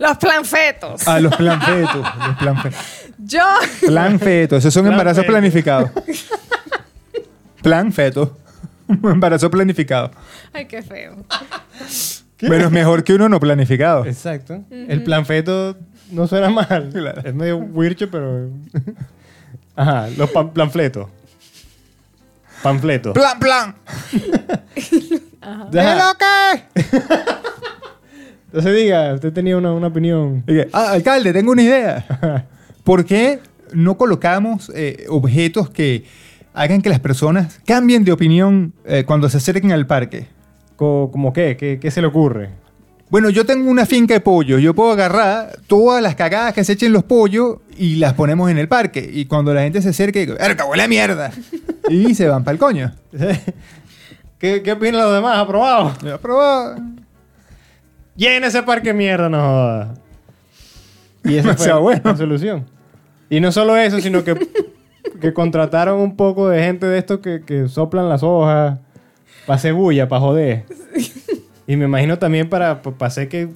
Los 0.00 0.16
planfetos. 0.16 1.06
a 1.06 1.20
los 1.20 1.34
planfetos. 1.36 1.94
los 2.26 2.36
planfetos. 2.38 2.80
Yo. 3.18 3.40
Plan 3.86 4.18
feto, 4.18 4.56
esos 4.56 4.72
son 4.74 4.86
embarazos 4.88 5.24
planificados. 5.24 5.90
Plan 7.62 7.92
feto. 7.92 8.36
Embarazo 8.88 9.50
planificado. 9.50 10.10
Ay, 10.52 10.66
qué 10.66 10.82
feo. 10.82 11.16
Pero 12.38 12.66
es 12.66 12.70
mejor 12.72 13.04
que 13.04 13.14
uno 13.14 13.28
no 13.28 13.38
planificado. 13.38 14.04
Exacto. 14.04 14.64
El 14.70 15.04
planfeto 15.04 15.76
no 16.10 16.26
suena 16.26 16.50
mal. 16.50 16.90
Claro. 16.92 17.22
Es 17.24 17.32
medio 17.32 17.56
wircho, 17.58 18.10
pero... 18.10 18.50
Ajá, 19.76 20.08
los 20.16 20.28
pan- 20.32 20.50
planfletos. 20.50 21.06
Panfleto. 22.60 23.12
Plan, 23.12 23.38
plan. 23.38 23.74
Ajá. 25.40 25.68
¿Pero 25.70 26.04
qué? 26.18 26.82
Entonces 28.46 28.76
diga, 28.76 29.14
usted 29.14 29.32
tenía 29.32 29.56
una, 29.56 29.72
una 29.72 29.86
opinión. 29.86 30.42
Que, 30.42 30.68
ah, 30.72 30.90
alcalde, 30.92 31.32
tengo 31.32 31.52
una 31.52 31.62
idea. 31.62 32.46
¿Por 32.82 33.04
qué 33.04 33.38
no 33.72 33.96
colocamos 33.96 34.70
eh, 34.74 35.06
objetos 35.08 35.70
que 35.70 36.04
hagan 36.54 36.82
que 36.82 36.88
las 36.88 37.00
personas 37.00 37.60
cambien 37.66 38.04
de 38.04 38.12
opinión 38.12 38.72
eh, 38.84 39.04
cuando 39.04 39.28
se 39.28 39.38
acerquen 39.38 39.72
al 39.72 39.86
parque? 39.86 40.28
¿Cómo 40.76 41.32
qué? 41.32 41.56
qué? 41.56 41.78
¿Qué 41.78 41.90
se 41.90 42.00
le 42.00 42.08
ocurre? 42.08 42.50
Bueno, 43.08 43.28
yo 43.28 43.44
tengo 43.44 43.70
una 43.70 43.86
finca 43.86 44.14
de 44.14 44.20
pollos. 44.20 44.60
Yo 44.60 44.74
puedo 44.74 44.90
agarrar 44.90 45.58
todas 45.66 46.02
las 46.02 46.14
cagadas 46.14 46.54
que 46.54 46.64
se 46.64 46.72
echen 46.72 46.92
los 46.92 47.04
pollos 47.04 47.58
y 47.76 47.96
las 47.96 48.14
ponemos 48.14 48.50
en 48.50 48.58
el 48.58 48.68
parque. 48.68 49.08
Y 49.12 49.26
cuando 49.26 49.52
la 49.52 49.62
gente 49.62 49.82
se 49.82 49.90
acerque, 49.90 50.20
digo, 50.20 50.38
¡Erca, 50.38 50.64
huele 50.64 50.82
a 50.84 50.88
mierda! 50.88 51.30
Y 51.90 52.14
se 52.14 52.26
van 52.26 52.42
para 52.42 52.54
el 52.54 52.58
coño. 52.58 52.92
¿Qué, 54.38 54.62
qué 54.62 54.72
opinan 54.72 55.02
los 55.02 55.14
demás? 55.14 55.38
¿Aprobado? 55.38 55.94
Ya 56.02 56.18
probado. 56.18 56.76
Llena 58.16 58.46
ese 58.46 58.62
parque 58.62 58.92
mierda, 58.92 59.28
no 59.28 59.40
jodas. 59.40 59.88
Y 61.24 61.36
esa 61.36 61.54
fue 61.56 61.72
bueno. 61.78 62.00
la 62.04 62.16
solución. 62.16 62.66
Y 63.30 63.40
no 63.40 63.52
solo 63.52 63.76
eso, 63.76 64.00
sino 64.00 64.24
que, 64.24 64.34
que 65.20 65.32
contrataron 65.32 66.00
un 66.00 66.16
poco 66.16 66.48
de 66.48 66.62
gente 66.62 66.86
de 66.86 66.98
estos 66.98 67.20
que, 67.20 67.42
que 67.44 67.68
soplan 67.68 68.08
las 68.08 68.22
hojas 68.22 68.78
para 69.46 69.56
hacer 69.56 69.74
bulla, 69.74 70.08
para 70.08 70.20
joder. 70.20 70.64
Y 71.66 71.76
me 71.76 71.84
imagino 71.86 72.18
también 72.18 72.48
para, 72.48 72.82
para 72.82 73.06
hacer 73.06 73.28
que 73.28 73.48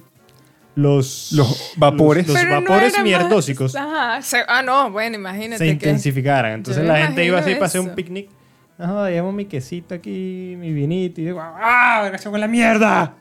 los, 0.75 1.31
Los 1.33 1.73
vapores. 1.77 2.27
los, 2.27 2.43
no 2.43 2.61
vapores 2.61 2.93
más- 2.93 3.03
mierdósicos 3.03 3.75
Ajá, 3.75 4.21
se- 4.21 4.43
ah, 4.47 4.61
no, 4.61 4.91
bueno, 4.91 5.15
imagínate 5.15 5.57
se 5.59 5.65
que... 5.65 5.71
intensificaran. 5.71 6.53
Entonces 6.53 6.85
la 6.85 6.93
me 6.93 7.03
gente 7.03 7.25
iba 7.25 7.39
así 7.39 7.53
para 7.55 7.65
hacer 7.65 7.81
un 7.81 7.95
picnic. 7.95 8.29
No, 8.77 9.09
llevo 9.09 9.31
mi 9.31 9.45
quesito 9.45 9.95
aquí, 9.95 10.55
mi 10.59 10.71
vinito. 10.71 11.19
Y 11.19 11.25
digo, 11.25 11.39
¡ah! 11.41 12.03
¡Gracias 12.07 12.29
con 12.29 12.39
la 12.39 12.47
mierda! 12.47 13.15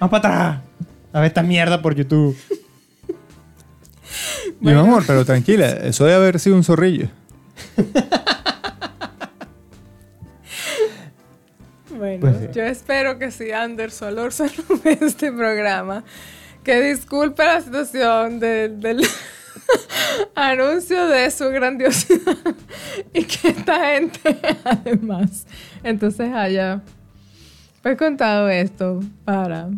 ¡Vamos 0.00 0.10
para 0.10 0.16
atrás! 0.54 0.62
A 1.12 1.20
ver 1.20 1.26
esta 1.28 1.42
mierda 1.42 1.82
por 1.82 1.94
YouTube. 1.94 2.34
Mi 4.60 4.72
amor, 4.72 5.04
pero 5.06 5.24
tranquila, 5.24 5.68
eso 5.68 6.04
debe 6.04 6.16
haber 6.16 6.38
sido 6.40 6.56
un 6.56 6.64
zorrillo. 6.64 7.08
Bueno, 11.96 12.20
Pues 12.20 12.36
sí. 12.38 12.46
yo 12.52 12.62
espero 12.64 13.18
que 13.18 13.30
si 13.30 13.52
Anderson 13.52 14.08
Olorza 14.08 14.46
no 14.68 14.80
ve 14.84 14.98
este 15.00 15.32
programa, 15.32 16.04
que 16.64 16.80
disculpe 16.82 17.44
la 17.44 17.60
situación 17.60 18.38
de- 18.40 18.68
del 18.68 19.06
anuncio 20.34 21.06
de 21.06 21.30
su 21.30 21.48
grandiosidad 21.50 22.36
y 23.14 23.24
que 23.24 23.48
esta 23.48 23.92
gente 23.94 24.36
además 24.64 25.46
entonces 25.84 26.32
haya 26.34 26.82
pues 27.82 27.96
contado 27.96 28.48
esto 28.48 29.00
para... 29.24 29.68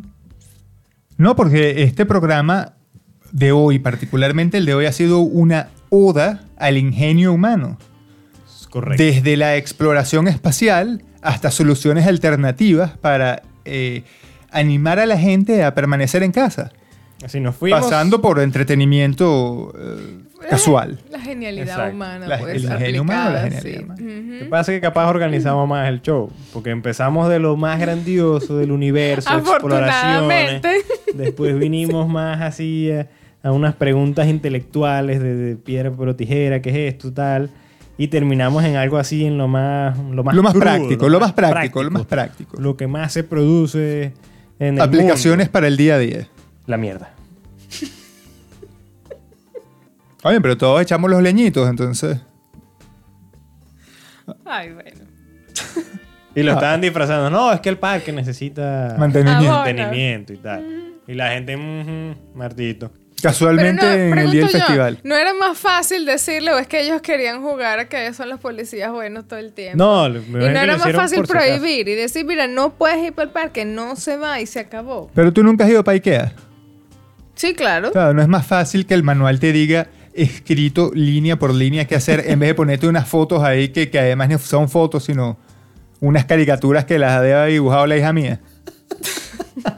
No, 1.18 1.36
porque 1.36 1.82
este 1.82 2.06
programa 2.06 2.74
de 3.32 3.52
hoy, 3.52 3.78
particularmente 3.80 4.56
el 4.58 4.64
de 4.66 4.74
hoy, 4.74 4.86
ha 4.86 4.92
sido 4.92 5.18
una 5.20 5.68
oda 5.90 6.42
al 6.58 6.76
ingenio 6.76 7.32
humano. 7.32 7.78
Correcto. 8.70 9.02
Desde 9.02 9.36
la 9.36 9.56
exploración 9.56 10.28
espacial 10.28 11.02
hasta 11.22 11.50
soluciones 11.50 12.06
alternativas 12.06 12.96
para 12.98 13.42
eh, 13.64 14.02
animar 14.50 14.98
a 14.98 15.06
la 15.06 15.18
gente 15.18 15.64
a 15.64 15.74
permanecer 15.74 16.22
en 16.22 16.32
casa. 16.32 16.70
Así 17.24 17.40
nos 17.40 17.56
fuimos. 17.56 17.80
Pasando 17.80 18.20
por 18.20 18.38
entretenimiento 18.38 19.72
eh, 19.76 20.20
casual. 20.48 21.00
La 21.10 21.18
genialidad 21.18 21.66
Exacto. 21.68 21.94
humana. 21.94 22.28
La- 22.28 22.38
pues, 22.38 22.54
el 22.56 22.64
ingenio 22.64 23.02
humano, 23.02 23.30
la 23.30 23.40
genialidad 23.42 23.78
sí. 23.78 23.84
humana. 23.84 24.00
Lo 24.00 24.06
que 24.38 24.40
Ujú. 24.42 24.50
pasa 24.50 24.72
es 24.72 24.76
que 24.76 24.80
capaz 24.82 25.08
organizamos 25.08 25.68
más 25.68 25.88
el 25.88 26.00
show. 26.02 26.30
Porque 26.52 26.70
empezamos 26.70 27.28
de 27.28 27.40
lo 27.40 27.56
más 27.56 27.80
grandioso 27.80 28.56
del 28.58 28.70
universo, 28.70 29.30
exploraciones. 29.36 30.62
Después 31.14 31.58
vinimos 31.58 32.08
más 32.08 32.40
así 32.42 32.90
a 33.42 33.52
unas 33.52 33.74
preguntas 33.74 34.28
intelectuales 34.28 35.20
de, 35.20 35.34
de 35.34 35.56
piedra, 35.56 35.90
o 35.96 36.16
tijera, 36.16 36.60
¿qué 36.62 36.70
es 36.70 36.94
esto, 36.94 37.12
tal? 37.12 37.50
Y 37.96 38.08
terminamos 38.08 38.64
en 38.64 38.76
algo 38.76 38.96
así, 38.96 39.24
en 39.24 39.38
lo 39.38 39.48
más, 39.48 39.98
lo 39.98 40.22
más, 40.22 40.34
Lo 40.34 40.42
más 40.42 40.52
crudo, 40.52 40.64
práctico, 40.64 41.08
lo 41.08 41.20
más 41.20 41.32
práctico, 41.32 41.82
lo 41.82 41.90
más 41.90 42.06
práctico. 42.06 42.60
Lo 42.60 42.76
que 42.76 42.86
más 42.86 43.12
se 43.12 43.24
produce 43.24 44.12
en 44.58 44.74
el 44.76 44.80
Aplicaciones 44.80 45.46
mundo. 45.46 45.52
para 45.52 45.66
el 45.66 45.76
día 45.76 45.96
a 45.96 45.98
día. 45.98 46.28
La 46.66 46.76
mierda. 46.76 47.10
Oye, 50.24 50.40
pero 50.40 50.56
todos 50.56 50.82
echamos 50.82 51.10
los 51.10 51.22
leñitos, 51.22 51.68
entonces. 51.68 52.20
Ay, 54.44 54.72
bueno. 54.72 55.06
Y 56.34 56.42
lo 56.42 56.52
Ah. 56.52 56.54
estaban 56.54 56.80
disfrazando. 56.80 57.30
No, 57.30 57.52
es 57.52 57.60
que 57.60 57.68
el 57.68 57.78
parque 57.78 58.12
necesita 58.12 58.94
Mantenimiento. 58.98 59.52
Mantenimiento 59.54 60.32
y 60.32 60.36
tal. 60.36 60.94
Y 61.06 61.14
la 61.14 61.30
gente, 61.30 61.56
"Ujú, 61.56 62.38
Martito. 62.38 62.90
Casualmente 63.22 63.84
no, 63.84 63.92
en 63.92 64.18
el 64.18 64.30
día 64.30 64.42
del 64.42 64.52
yo, 64.52 64.58
festival. 64.58 65.00
¿No 65.02 65.16
era 65.16 65.34
más 65.34 65.58
fácil 65.58 66.04
decirle 66.04 66.52
o 66.52 66.58
es 66.58 66.68
que 66.68 66.82
ellos 66.82 67.02
querían 67.02 67.42
jugar 67.42 67.80
a 67.80 67.88
que 67.88 68.04
ellos 68.04 68.16
son 68.16 68.28
los 68.28 68.38
policías 68.38 68.92
buenos 68.92 69.26
todo 69.26 69.38
el 69.38 69.52
tiempo? 69.52 69.76
No, 69.76 70.08
me 70.08 70.18
Y 70.18 70.48
no 70.48 70.60
era 70.60 70.76
más 70.76 70.92
fácil 70.92 71.26
si 71.26 71.32
prohibir 71.32 71.88
y 71.88 71.94
decir, 71.94 72.24
mira, 72.24 72.46
no 72.46 72.74
puedes 72.74 73.02
ir 73.04 73.12
para 73.12 73.26
el 73.26 73.32
parque, 73.32 73.64
no 73.64 73.96
se 73.96 74.16
va 74.16 74.40
y 74.40 74.46
se 74.46 74.60
acabó. 74.60 75.10
Pero 75.14 75.32
tú 75.32 75.42
nunca 75.42 75.64
has 75.64 75.70
ido 75.70 75.82
para 75.82 75.94
Ikea. 75.94 76.32
Sí, 77.34 77.54
claro. 77.54 77.92
Claro, 77.92 78.14
no 78.14 78.22
es 78.22 78.28
más 78.28 78.46
fácil 78.46 78.86
que 78.86 78.94
el 78.94 79.02
manual 79.02 79.40
te 79.40 79.52
diga 79.52 79.88
escrito 80.12 80.90
línea 80.94 81.38
por 81.38 81.54
línea 81.54 81.86
qué 81.86 81.94
hacer 81.94 82.24
en 82.26 82.40
vez 82.40 82.48
de 82.48 82.54
ponerte 82.54 82.88
unas 82.88 83.08
fotos 83.08 83.42
ahí 83.42 83.68
que, 83.68 83.90
que 83.90 83.98
además 83.98 84.28
no 84.28 84.38
son 84.38 84.68
fotos, 84.68 85.04
sino 85.04 85.38
unas 86.00 86.24
caricaturas 86.24 86.84
que 86.84 86.98
las 86.98 87.12
había 87.12 87.44
dibujado 87.44 87.86
la 87.86 87.96
hija 87.96 88.12
mía. 88.12 88.40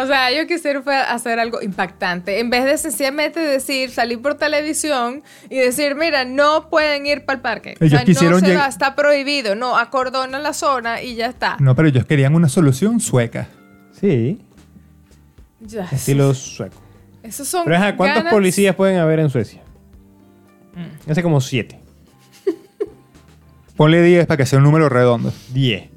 O 0.00 0.06
sea, 0.06 0.30
yo 0.32 0.46
quisiera 0.46 0.80
fue 0.82 0.94
hacer 0.96 1.38
algo 1.40 1.60
impactante. 1.60 2.38
En 2.40 2.50
vez 2.50 2.64
de 2.64 2.78
sencillamente 2.78 3.40
decir, 3.40 3.90
salir 3.90 4.20
por 4.22 4.34
televisión 4.36 5.22
y 5.50 5.56
decir, 5.58 5.94
mira, 5.96 6.24
no 6.24 6.68
pueden 6.70 7.04
ir 7.06 7.24
para 7.24 7.36
el 7.36 7.42
parque. 7.42 7.74
o 7.80 7.84
Ellos 7.84 7.98
sea, 7.98 8.04
quisieron 8.06 8.40
no 8.40 8.46
se 8.46 8.54
va, 8.56 8.66
está 8.68 8.94
prohibido. 8.94 9.54
No, 9.56 9.76
acordona 9.76 10.38
la 10.38 10.52
zona 10.52 11.02
y 11.02 11.16
ya 11.16 11.26
está. 11.26 11.56
No, 11.58 11.74
pero 11.74 11.88
ellos 11.88 12.04
querían 12.04 12.34
una 12.34 12.48
solución 12.48 13.00
sueca. 13.00 13.48
Sí, 14.00 14.40
Ya, 15.60 15.88
estilo 15.90 16.32
sueco. 16.34 16.76
Esos 17.22 17.48
son 17.48 17.64
Pero 17.64 17.76
ajá, 17.76 17.96
¿cuántos 17.96 18.18
ganas- 18.22 18.32
policías 18.32 18.76
pueden 18.76 18.98
haber 18.98 19.18
en 19.18 19.28
Suecia? 19.30 19.60
Hace 21.10 21.22
como 21.24 21.40
siete. 21.40 21.80
Ponle 23.76 24.02
10 24.02 24.26
para 24.26 24.36
que 24.38 24.46
sea 24.46 24.58
un 24.58 24.64
número 24.64 24.88
redondo. 24.88 25.32
Diez. 25.52 25.88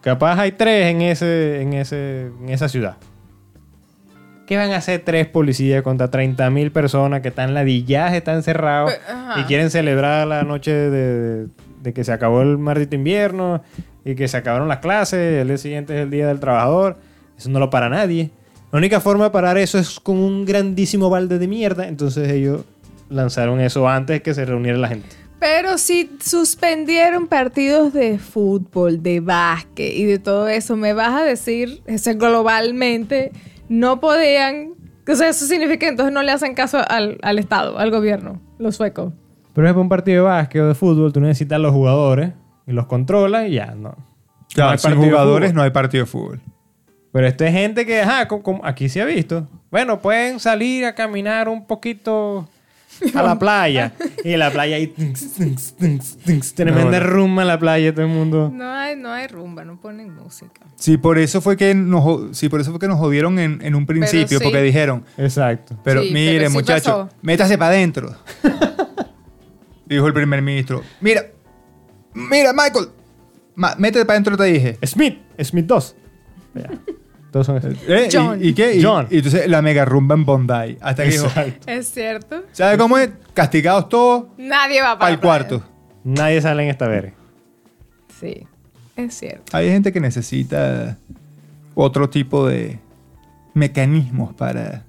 Capaz 0.00 0.38
hay 0.38 0.52
tres 0.52 0.86
en, 0.92 1.02
ese, 1.02 1.60
en, 1.62 1.72
ese, 1.74 2.26
en 2.40 2.48
esa 2.48 2.68
ciudad. 2.68 2.96
¿Qué 4.46 4.56
van 4.56 4.72
a 4.72 4.76
hacer 4.76 5.02
tres 5.04 5.26
policías 5.26 5.82
contra 5.82 6.10
30.000 6.10 6.72
personas 6.72 7.20
que 7.20 7.28
están 7.28 7.54
ladilladas, 7.54 8.14
están 8.14 8.38
ajá. 8.38 9.40
y 9.40 9.44
quieren 9.44 9.70
celebrar 9.70 10.26
la 10.26 10.42
noche 10.42 10.72
de, 10.72 11.46
de 11.82 11.92
que 11.92 12.04
se 12.04 12.12
acabó 12.12 12.42
el 12.42 12.58
maldito 12.58 12.94
invierno 12.94 13.62
y 14.04 14.14
que 14.14 14.28
se 14.28 14.36
acabaron 14.36 14.68
las 14.68 14.78
clases, 14.78 15.40
el 15.40 15.48
día 15.48 15.58
siguiente 15.58 15.94
es 15.94 16.02
el 16.02 16.10
Día 16.10 16.26
del 16.26 16.40
Trabajador? 16.40 16.98
Eso 17.38 17.50
no 17.50 17.58
lo 17.58 17.70
para 17.70 17.88
nadie. 17.88 18.30
La 18.72 18.78
única 18.78 19.00
forma 19.00 19.24
de 19.24 19.30
parar 19.30 19.58
eso 19.58 19.78
es 19.78 20.00
con 20.00 20.16
un 20.16 20.44
grandísimo 20.44 21.10
balde 21.10 21.38
de 21.38 21.46
mierda. 21.46 21.86
Entonces 21.86 22.28
ellos 22.30 22.64
lanzaron 23.10 23.60
eso 23.60 23.88
antes 23.88 24.14
de 24.14 24.22
que 24.22 24.32
se 24.32 24.44
reuniera 24.44 24.78
la 24.78 24.88
gente. 24.88 25.08
Pero 25.38 25.76
si 25.76 26.08
suspendieron 26.24 27.26
partidos 27.26 27.92
de 27.92 28.18
fútbol, 28.18 29.02
de 29.02 29.20
básquet 29.20 29.92
y 29.92 30.04
de 30.04 30.18
todo 30.18 30.48
eso, 30.48 30.76
me 30.76 30.92
vas 30.92 31.20
a 31.20 31.24
decir, 31.24 31.82
ese 31.86 32.14
globalmente, 32.14 33.32
no 33.72 34.00
podían... 34.00 34.74
O 35.08 35.14
sea, 35.14 35.28
eso 35.30 35.46
significa 35.46 35.78
que 35.78 35.88
entonces 35.88 36.12
no 36.12 36.22
le 36.22 36.30
hacen 36.30 36.54
caso 36.54 36.78
al, 36.88 37.18
al 37.22 37.38
Estado, 37.38 37.78
al 37.78 37.90
gobierno, 37.90 38.40
los 38.58 38.76
suecos. 38.76 39.12
Pero 39.54 39.66
es 39.66 39.72
para 39.72 39.80
un 39.82 39.88
partido 39.88 40.24
de 40.24 40.30
básquet 40.30 40.62
o 40.62 40.68
de 40.68 40.74
fútbol, 40.74 41.12
tú 41.12 41.20
necesitas 41.20 41.58
los 41.60 41.72
jugadores 41.72 42.32
y 42.66 42.72
los 42.72 42.86
controlas 42.86 43.48
y 43.48 43.52
ya, 43.54 43.74
no. 43.74 43.96
Claro, 44.54 44.70
No 44.70 44.72
hay 44.72 44.78
sin 44.78 44.94
jugadores 44.96 45.54
no 45.54 45.62
hay 45.62 45.70
partido 45.70 46.04
de 46.04 46.10
fútbol. 46.10 46.40
Pero 47.12 47.26
esto 47.26 47.44
es 47.44 47.52
gente 47.52 47.84
que, 47.84 48.00
ajá, 48.02 48.28
como- 48.28 48.42
como 48.42 48.64
aquí 48.64 48.88
se 48.88 49.02
ha 49.02 49.04
visto. 49.04 49.48
Bueno, 49.70 50.00
pueden 50.00 50.38
salir 50.38 50.84
a 50.84 50.94
caminar 50.94 51.48
un 51.48 51.66
poquito 51.66 52.48
a 53.14 53.22
la 53.22 53.38
playa. 53.38 53.92
y 54.24 54.32
en 54.32 54.38
la 54.38 54.50
playa 54.50 54.76
tunks, 54.94 56.54
tremenda 56.54 56.98
No, 57.00 57.06
no. 57.06 57.10
rumba 57.10 57.42
en 57.42 57.48
la 57.48 57.58
playa, 57.58 57.92
todo 57.92 58.04
el 58.04 58.10
mundo. 58.12 58.50
No 58.52 58.70
hay, 58.72 58.96
no 58.96 59.10
hay 59.12 59.26
rumba, 59.26 59.64
no 59.64 59.80
ponen 59.80 60.14
música. 60.14 60.62
Sí, 60.76 60.96
por 60.96 61.18
eso 61.18 61.40
fue 61.40 61.56
que 61.56 61.74
nos, 61.74 62.36
sí, 62.36 62.48
por 62.48 62.60
eso 62.60 62.70
fue 62.70 62.80
que 62.80 62.88
nos 62.88 62.98
jodieron 62.98 63.38
en, 63.38 63.60
en 63.62 63.74
un 63.74 63.86
principio, 63.86 64.38
sí. 64.38 64.44
porque 64.44 64.60
dijeron, 64.62 65.04
Exacto. 65.16 65.76
pero 65.84 66.02
Sí, 66.02 66.10
mire, 66.12 66.38
pero 66.38 66.50
sí 66.50 66.56
muchacho, 66.56 66.90
pasó. 67.08 67.16
métase 67.22 67.58
para 67.58 67.70
adentro. 67.72 68.14
Dijo 69.86 70.06
el 70.06 70.12
primer 70.14 70.40
ministro, 70.42 70.82
mira, 71.00 71.22
mira, 72.14 72.52
Michael, 72.52 72.88
ma- 73.54 73.74
métete 73.78 74.04
para 74.04 74.14
adentro, 74.14 74.36
te 74.36 74.44
dije. 74.44 74.78
Smith, 74.84 75.18
Smith 75.40 75.66
2. 75.66 75.96
Todos 77.32 77.46
son. 77.46 77.60
¿Eh? 77.88 78.08
¿Y- 78.08 78.14
John. 78.14 78.38
¿Y, 78.44 78.52
qué? 78.54 78.76
Y- 78.76 78.82
John. 78.82 79.08
Y, 79.10 79.16
entonces 79.16 79.48
la 79.48 79.60
mega 79.62 79.84
rumba 79.84 80.14
en 80.14 80.24
Bondi. 80.24 80.76
Hasta 80.80 81.02
que 81.02 81.10
dijo, 81.10 81.26
Exacto. 81.26 81.70
¿Es 81.70 81.88
cierto? 81.88 82.42
¿sabe 82.52 82.78
cómo 82.78 82.98
es? 82.98 83.10
Castigados 83.34 83.88
todos 83.88 84.24
Nadie 84.36 84.80
va 84.82 84.88
para, 84.90 84.98
para 84.98 85.12
el 85.12 85.18
cuarto. 85.20 85.62
Nadie 86.04 86.40
sale 86.42 86.62
en 86.64 86.68
esta 86.68 86.86
verga. 86.86 87.14
Sí, 88.20 88.46
es 88.96 89.14
cierto. 89.14 89.56
Hay 89.56 89.68
gente 89.70 89.92
que 89.92 90.00
necesita 90.00 90.98
otro 91.74 92.08
tipo 92.10 92.46
de 92.46 92.78
mecanismos 93.54 94.34
para... 94.34 94.84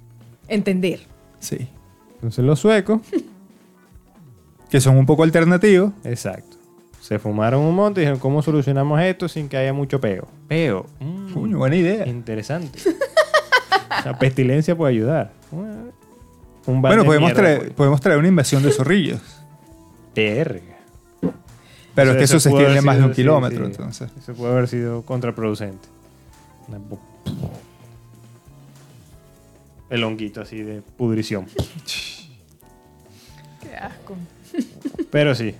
Entender. 0.47 0.99
Sí. 1.39 1.67
Entonces 2.15 2.43
los 2.43 2.59
suecos, 2.59 3.01
Que 4.69 4.81
son 4.81 4.97
un 4.97 5.05
poco 5.05 5.23
alternativos. 5.23 5.93
exacto. 6.03 6.57
Se 7.03 7.19
fumaron 7.19 7.59
un 7.59 7.75
monte 7.75 7.99
y 7.99 8.03
dijeron, 8.03 8.17
¿cómo 8.17 8.41
solucionamos 8.41 9.01
esto 9.01 9.27
sin 9.27 9.49
que 9.49 9.57
haya 9.57 9.73
mucho 9.73 9.99
peo? 9.99 10.25
Peo. 10.47 10.85
mm, 11.01 11.51
buena 11.57 11.75
idea. 11.75 12.07
Interesante. 12.07 12.79
La 14.05 14.17
pestilencia 14.17 14.73
puede 14.73 14.93
ayudar. 14.93 15.33
Un 15.51 16.81
Bueno, 16.81 17.01
de 17.01 17.05
podemos 17.05 17.27
mierda, 17.27 17.41
traer, 17.41 17.59
pues. 17.59 17.73
podemos 17.73 17.99
traer 17.99 18.19
una 18.19 18.29
invasión 18.29 18.63
de 18.63 18.71
zorrillos. 18.71 19.19
Verga. 20.15 20.61
Pero 21.93 22.11
es 22.11 22.17
que 22.17 22.23
eso 22.23 22.39
se 22.39 22.47
extiende 22.47 22.79
más 22.79 22.97
de 22.97 23.03
un 23.03 23.09
sí, 23.09 23.15
kilómetro, 23.15 23.65
sí. 23.65 23.71
entonces. 23.71 24.09
Eso 24.17 24.33
puede 24.33 24.53
haber 24.53 24.69
sido 24.69 25.01
contraproducente. 25.01 25.89
El 29.89 30.05
honguito 30.05 30.39
así 30.39 30.61
de 30.61 30.81
pudrición. 30.81 31.47
Qué 33.61 33.75
asco. 33.75 34.15
Pero 35.11 35.35
sí. 35.35 35.53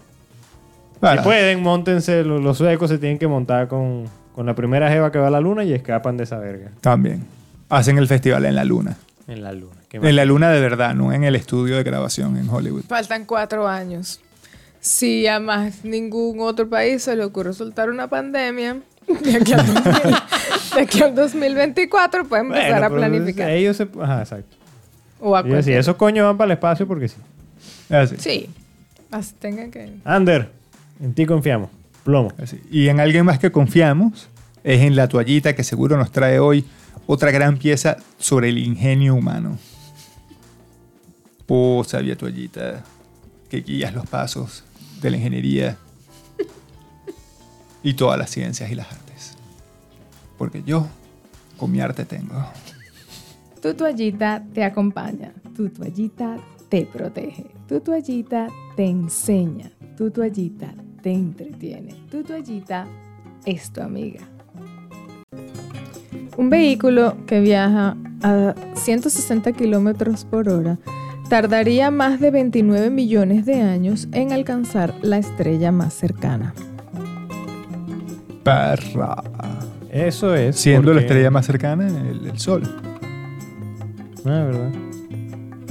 Bueno, 1.03 1.21
Si 1.21 1.25
pueden, 1.25 1.61
montense. 1.61 2.23
Los, 2.23 2.57
suecos 2.57 2.89
se 2.89 2.97
tienen 2.97 3.17
que 3.19 3.27
montar 3.27 3.67
con, 3.67 4.05
con 4.33 4.45
la 4.45 4.55
primera 4.55 4.89
jeva 4.89 5.11
que 5.11 5.19
va 5.19 5.27
a 5.27 5.31
la 5.31 5.41
luna 5.41 5.63
y 5.63 5.73
escapan 5.73 6.15
de 6.15 6.23
esa 6.23 6.37
verga. 6.37 6.71
También. 6.81 7.25
Hacen 7.69 7.97
el 7.97 8.07
festival 8.07 8.45
en 8.45 8.55
la 8.55 8.63
luna. 8.63 8.97
En 9.27 9.43
la 9.43 9.51
luna. 9.51 9.75
Qué 9.89 9.97
En 9.97 10.15
la 10.15 10.23
luna 10.25 10.49
de 10.49 10.61
verdad, 10.61 10.95
no 10.95 11.11
en 11.11 11.23
el 11.25 11.35
estudio 11.35 11.75
de 11.75 11.83
grabación 11.83 12.37
en 12.37 12.47
Hollywood. 12.49 12.83
Faltan 12.87 13.25
cuatro 13.25 13.67
años. 13.67 14.21
Si 14.79 15.27
a 15.27 15.39
más 15.39 15.83
ningún 15.83 16.39
otro 16.39 16.69
país 16.69 17.03
se 17.03 17.15
le 17.15 17.23
ocurre 17.25 17.53
soltar 17.53 17.89
una 17.89 18.07
pandemia, 18.07 18.77
de 19.23 19.35
aquí 19.35 19.53
al, 19.53 19.65
2000 19.65 19.83
de 20.75 20.81
aquí 20.81 21.01
al 21.01 21.15
2024 21.15 22.25
pueden 22.25 22.45
empezar 22.47 22.69
Bueno, 22.71 22.85
a 22.85 22.89
pero 22.89 22.99
planificar. 22.99 23.49
Ellos 23.49 23.75
se... 23.77 23.87
Ajá, 24.01 24.19
exacto. 24.21 24.55
O 25.19 25.35
a 25.35 25.39
Y 25.39 25.43
así, 25.43 25.49
cualquier- 25.51 25.79
esos 25.79 25.95
coños 25.95 26.25
van 26.25 26.37
para 26.37 26.45
el 26.47 26.51
espacio 26.53 26.87
porque 26.87 27.07
sí. 27.09 27.17
Así, 27.89 28.15
Sí. 28.19 28.49
Así 29.11 29.33
tengan 29.39 29.69
que. 29.69 29.93
Ander, 30.05 30.49
en 31.03 31.13
ti 31.13 31.25
confiamos. 31.25 31.69
Plomo. 32.05 32.31
así. 32.41 32.61
Y 32.71 32.87
en 32.87 32.99
alguien 32.99 33.25
más 33.25 33.37
que 33.37 33.51
confiamos 33.51 34.29
es 34.63 34.81
en 34.81 34.95
la 34.95 35.09
toallita 35.09 35.53
que 35.53 35.63
seguro 35.63 35.97
nos 35.97 36.11
trae 36.11 36.39
hoy 36.39 36.65
otra 37.05 37.29
gran 37.29 37.57
pieza 37.57 37.97
sobre 38.17 38.49
el 38.49 38.57
ingenio 38.57 39.13
humano. 39.13 39.57
Oh, 41.47 41.83
sabia 41.83 42.17
toallita, 42.17 42.83
que 43.47 43.61
guías 43.61 43.93
los 43.93 44.07
pasos 44.07 44.63
de 45.01 45.11
la 45.11 45.17
ingeniería 45.17 45.77
y 47.83 47.93
todas 47.93 48.17
las 48.17 48.31
ciencias 48.31 48.71
y 48.71 48.75
las 48.75 48.91
artes. 48.91 49.35
Porque 50.37 50.63
yo 50.65 50.87
con 51.57 51.71
mi 51.71 51.79
arte 51.79 52.05
tengo. 52.05 52.43
Tu 53.61 53.73
toallita 53.75 54.43
te 54.53 54.63
acompaña. 54.63 55.31
Tu 55.55 55.69
toallita 55.69 56.37
te 56.69 56.85
protege. 56.85 57.45
Tu 57.67 57.79
toallita 57.81 58.47
te 58.75 58.85
enseña. 58.85 59.69
Tu 59.95 60.09
toallita 60.09 60.73
te 61.03 61.11
entretiene. 61.11 61.93
Tu 62.09 62.23
toallita 62.23 62.87
es 63.45 63.69
tu 63.71 63.81
amiga. 63.81 64.21
Un 66.37 66.49
vehículo 66.49 67.17
que 67.27 67.41
viaja 67.41 67.95
a 68.23 68.55
160 68.73 69.51
kilómetros 69.51 70.23
por 70.25 70.49
hora 70.49 70.79
tardaría 71.29 71.91
más 71.91 72.19
de 72.19 72.31
29 72.31 72.89
millones 72.89 73.45
de 73.45 73.61
años 73.61 74.07
en 74.13 74.31
alcanzar 74.31 74.95
la 75.01 75.17
estrella 75.17 75.71
más 75.71 75.93
cercana. 75.93 76.53
Perra. 78.43 79.23
Eso 79.91 80.33
es. 80.33 80.55
Siendo 80.55 80.93
la 80.93 81.01
estrella 81.01 81.29
más 81.29 81.45
cercana, 81.45 81.87
el, 81.87 82.27
el 82.27 82.39
sol. 82.39 82.63
Ah, 84.25 84.43
¿verdad? 84.45 84.71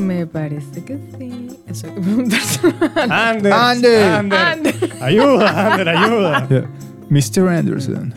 Me 0.02 0.26
parece 0.26 0.84
que 0.84 0.98
sí. 1.18 1.48
Eso 1.66 1.86
hay 1.86 1.94
que 1.94 2.00
preguntarse. 2.00 2.60
Ander. 3.08 3.52
Ander. 3.52 4.02
Ander. 4.04 4.38
Ander. 4.38 4.74
Ayuda, 5.00 5.72
Ander, 5.72 5.88
ayuda. 5.88 6.48
Yeah. 6.48 6.68
Mr. 7.08 7.48
Anderson. 7.48 8.14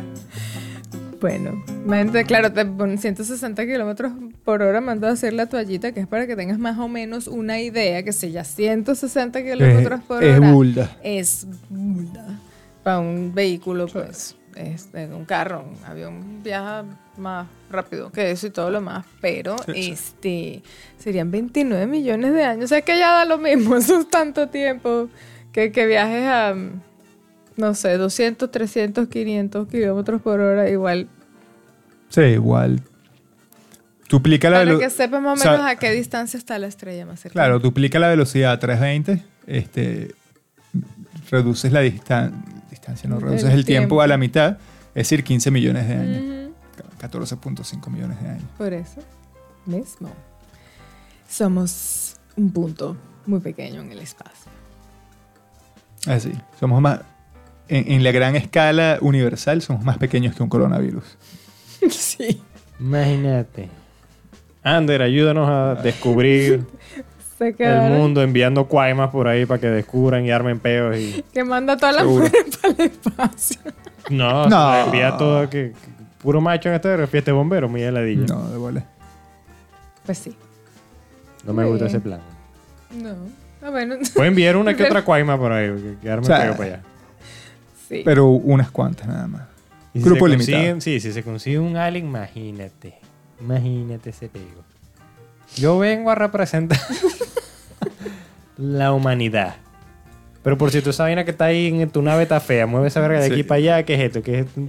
Bueno, 1.21 1.63
imagínate, 1.85 2.23
claro, 2.25 2.51
te 2.51 2.65
ponen 2.65 2.97
160 2.97 3.65
kilómetros 3.65 4.11
por 4.43 4.61
hora 4.61 4.79
mandó 4.81 5.07
a 5.07 5.11
hacer 5.11 5.33
la 5.33 5.47
toallita, 5.47 5.91
que 5.91 6.01
es 6.01 6.07
para 6.07 6.27
que 6.27 6.35
tengas 6.35 6.59
más 6.59 6.77
o 6.77 6.87
menos 6.87 7.27
una 7.27 7.59
idea, 7.59 8.03
que 8.03 8.13
si 8.13 8.31
ya 8.31 8.43
160 8.43 9.43
kilómetros 9.43 10.01
por 10.03 10.23
es 10.23 10.37
hora 10.37 10.51
bulda. 10.51 10.97
es 11.03 11.47
bulda. 11.69 12.39
Para 12.83 12.99
un 12.99 13.33
vehículo, 13.33 13.87
pues, 13.87 14.35
es, 14.55 14.89
en 14.93 15.13
un 15.13 15.25
carro, 15.25 15.63
un 15.63 15.83
avión 15.85 16.41
viaja 16.43 16.83
más 17.17 17.47
rápido 17.69 18.11
que 18.11 18.31
eso 18.31 18.47
y 18.47 18.49
todo 18.49 18.69
lo 18.71 18.81
más, 18.81 19.05
pero 19.21 19.55
este 19.75 20.63
serían 20.97 21.31
29 21.31 21.85
millones 21.87 22.33
de 22.33 22.43
años. 22.43 22.65
O 22.65 22.67
sea, 22.67 22.81
que 22.81 22.97
ya 22.97 23.11
da 23.13 23.25
lo 23.25 23.37
mismo, 23.37 23.75
eso 23.77 23.99
es 23.99 24.09
tanto 24.09 24.47
tiempo 24.49 25.09
que, 25.51 25.71
que 25.71 25.85
viajes 25.85 26.25
a, 26.27 26.55
no 27.57 27.73
sé, 27.73 27.97
200, 27.97 28.49
300, 28.51 29.07
500 29.07 29.67
kilómetros 29.67 30.21
por 30.21 30.39
hora, 30.39 30.69
igual 30.69 31.07
Sí, 32.09 32.21
igual. 32.21 32.81
Duplica 34.07 34.49
la 34.49 34.57
Para 34.57 34.65
que 34.71 34.77
velocidad. 34.77 35.05
sepa 35.05 35.19
más 35.19 35.31
o 35.37 35.41
o 35.41 35.43
sea, 35.43 35.51
menos 35.53 35.65
a 35.65 35.75
qué 35.77 35.91
distancia 35.91 36.37
está 36.37 36.59
la 36.59 36.67
estrella 36.67 37.05
más 37.05 37.19
cercana. 37.19 37.45
Claro, 37.45 37.59
duplica 37.59 37.97
la 37.99 38.07
velocidad 38.07 38.51
a 38.53 38.59
320. 38.59 39.23
Este, 39.47 40.13
reduces 41.31 41.71
la 41.73 41.81
distan- 41.81 42.54
distancia, 42.85 43.09
no, 43.09 43.19
reduces 43.19 43.45
el 43.45 43.65
tiempo. 43.65 43.65
tiempo. 43.65 44.01
a 44.01 44.07
la 44.07 44.17
mitad, 44.17 44.57
es 44.89 45.09
decir, 45.09 45.23
15 45.23 45.51
millones 45.51 45.87
de 45.87 45.93
años. 45.95 46.51
Ujú, 47.01 47.17
14.5 47.19 47.89
millones 47.89 48.21
de 48.21 48.29
años. 48.29 48.43
Por 48.57 48.73
eso 48.73 49.01
mismo. 49.65 50.09
Somos 51.27 52.17
un 52.35 52.51
punto 52.51 52.95
muy 53.25 53.39
pequeño 53.39 53.81
en 53.81 53.91
el 53.91 53.99
espacio. 53.99 54.51
Así. 56.05 56.31
Somos 56.59 56.81
más. 56.81 57.01
En, 57.67 57.91
en 57.91 58.03
la 58.03 58.11
gran 58.11 58.35
escala 58.35 58.99
universal, 59.01 59.63
somos 59.63 59.83
más 59.83 59.97
pequeños 59.97 60.35
que 60.35 60.43
un 60.43 60.49
coronavirus. 60.49 61.03
sí. 61.89 62.41
Imagínate. 62.79 63.69
Ander, 64.61 65.01
ayúdanos 65.01 65.49
a 65.49 65.81
descubrir 65.81 66.65
Se 67.37 67.53
el 67.59 67.91
mundo 67.91 68.21
enviando 68.21 68.65
cuaimas 68.65 69.09
por 69.09 69.27
ahí 69.27 69.45
para 69.45 69.59
que 69.59 69.67
descubran 69.67 70.25
y 70.25 70.31
armen 70.31 70.59
peos 70.59 70.97
y... 70.97 71.21
Que 71.33 71.43
manda 71.43 71.73
a 71.73 71.77
todas 71.77 71.95
las 71.95 72.03
Seguro. 72.05 72.29
El 72.67 72.79
espacio. 72.79 73.61
No, 74.09 74.47
No. 74.47 74.49
no. 74.49 74.85
envía 74.85 75.17
todo 75.17 75.49
que, 75.49 75.71
que- 75.71 75.75
puro 76.21 76.41
macho 76.41 76.69
en 76.69 76.75
este 76.75 77.07
fiesta 77.07 77.31
de 77.31 77.35
bombero, 77.37 77.67
muy 77.69 77.81
heladillo. 77.83 78.25
No, 78.27 78.43
No, 78.43 78.49
de 78.49 78.57
bola. 78.57 78.85
Pues 80.05 80.17
sí. 80.19 80.35
me 81.45 81.53
Muy 81.53 81.65
gusta 81.65 81.85
ese 81.87 81.99
plan. 81.99 82.19
No. 82.93 83.15
Ah, 83.61 83.69
bueno. 83.71 83.95
Puede 84.13 84.27
enviar 84.27 84.57
una 84.57 84.75
que 84.75 84.83
otra 84.83 85.03
cuaima 85.05 85.37
por 85.37 85.51
ahí, 85.51 85.69
que, 85.69 85.95
que 86.01 86.09
arme 86.09 86.23
O 86.23 86.27
sea, 86.27 86.41
peo 86.43 86.57
para 86.57 86.73
allá. 86.75 86.81
sí. 87.89 88.01
Pero 88.05 88.27
unas 88.27 88.69
cuantas 88.71 89.07
nada 89.07 89.27
más. 89.27 89.43
Si 89.93 90.01
Grupo 90.01 90.27
limitado. 90.27 90.81
Sí, 90.81 90.99
si 90.99 91.11
se 91.13 91.23
consigue 91.23 91.57
un 91.57 91.77
alien, 91.77 92.05
imagínate. 92.07 92.99
Imagínate 93.41 94.09
ese 94.11 94.27
pego. 94.29 94.63
Yo 95.55 95.79
vengo 95.79 96.11
a 96.11 96.15
representar 96.15 96.79
la 98.57 98.93
humanidad. 98.93 99.55
Pero 100.45 100.57
por 100.57 100.71
cierto, 100.71 100.91
esa 100.91 101.03
vaina 101.03 101.25
que 101.25 101.31
está 101.31 101.45
ahí 101.45 101.67
en 101.81 101.89
tu 101.89 102.01
nave 102.01 102.23
está 102.23 102.39
fea. 102.39 102.65
Mueve 102.67 102.87
esa 102.87 103.01
verga 103.01 103.19
de 103.19 103.27
Sí. 103.27 103.33
aquí 103.33 103.43
para 103.43 103.57
allá. 103.57 103.83
¿Qué 103.83 103.95
es 103.95 103.99
esto? 104.01 104.21
¿Qué 104.23 104.39
es 104.39 104.45
esto? 104.45 104.61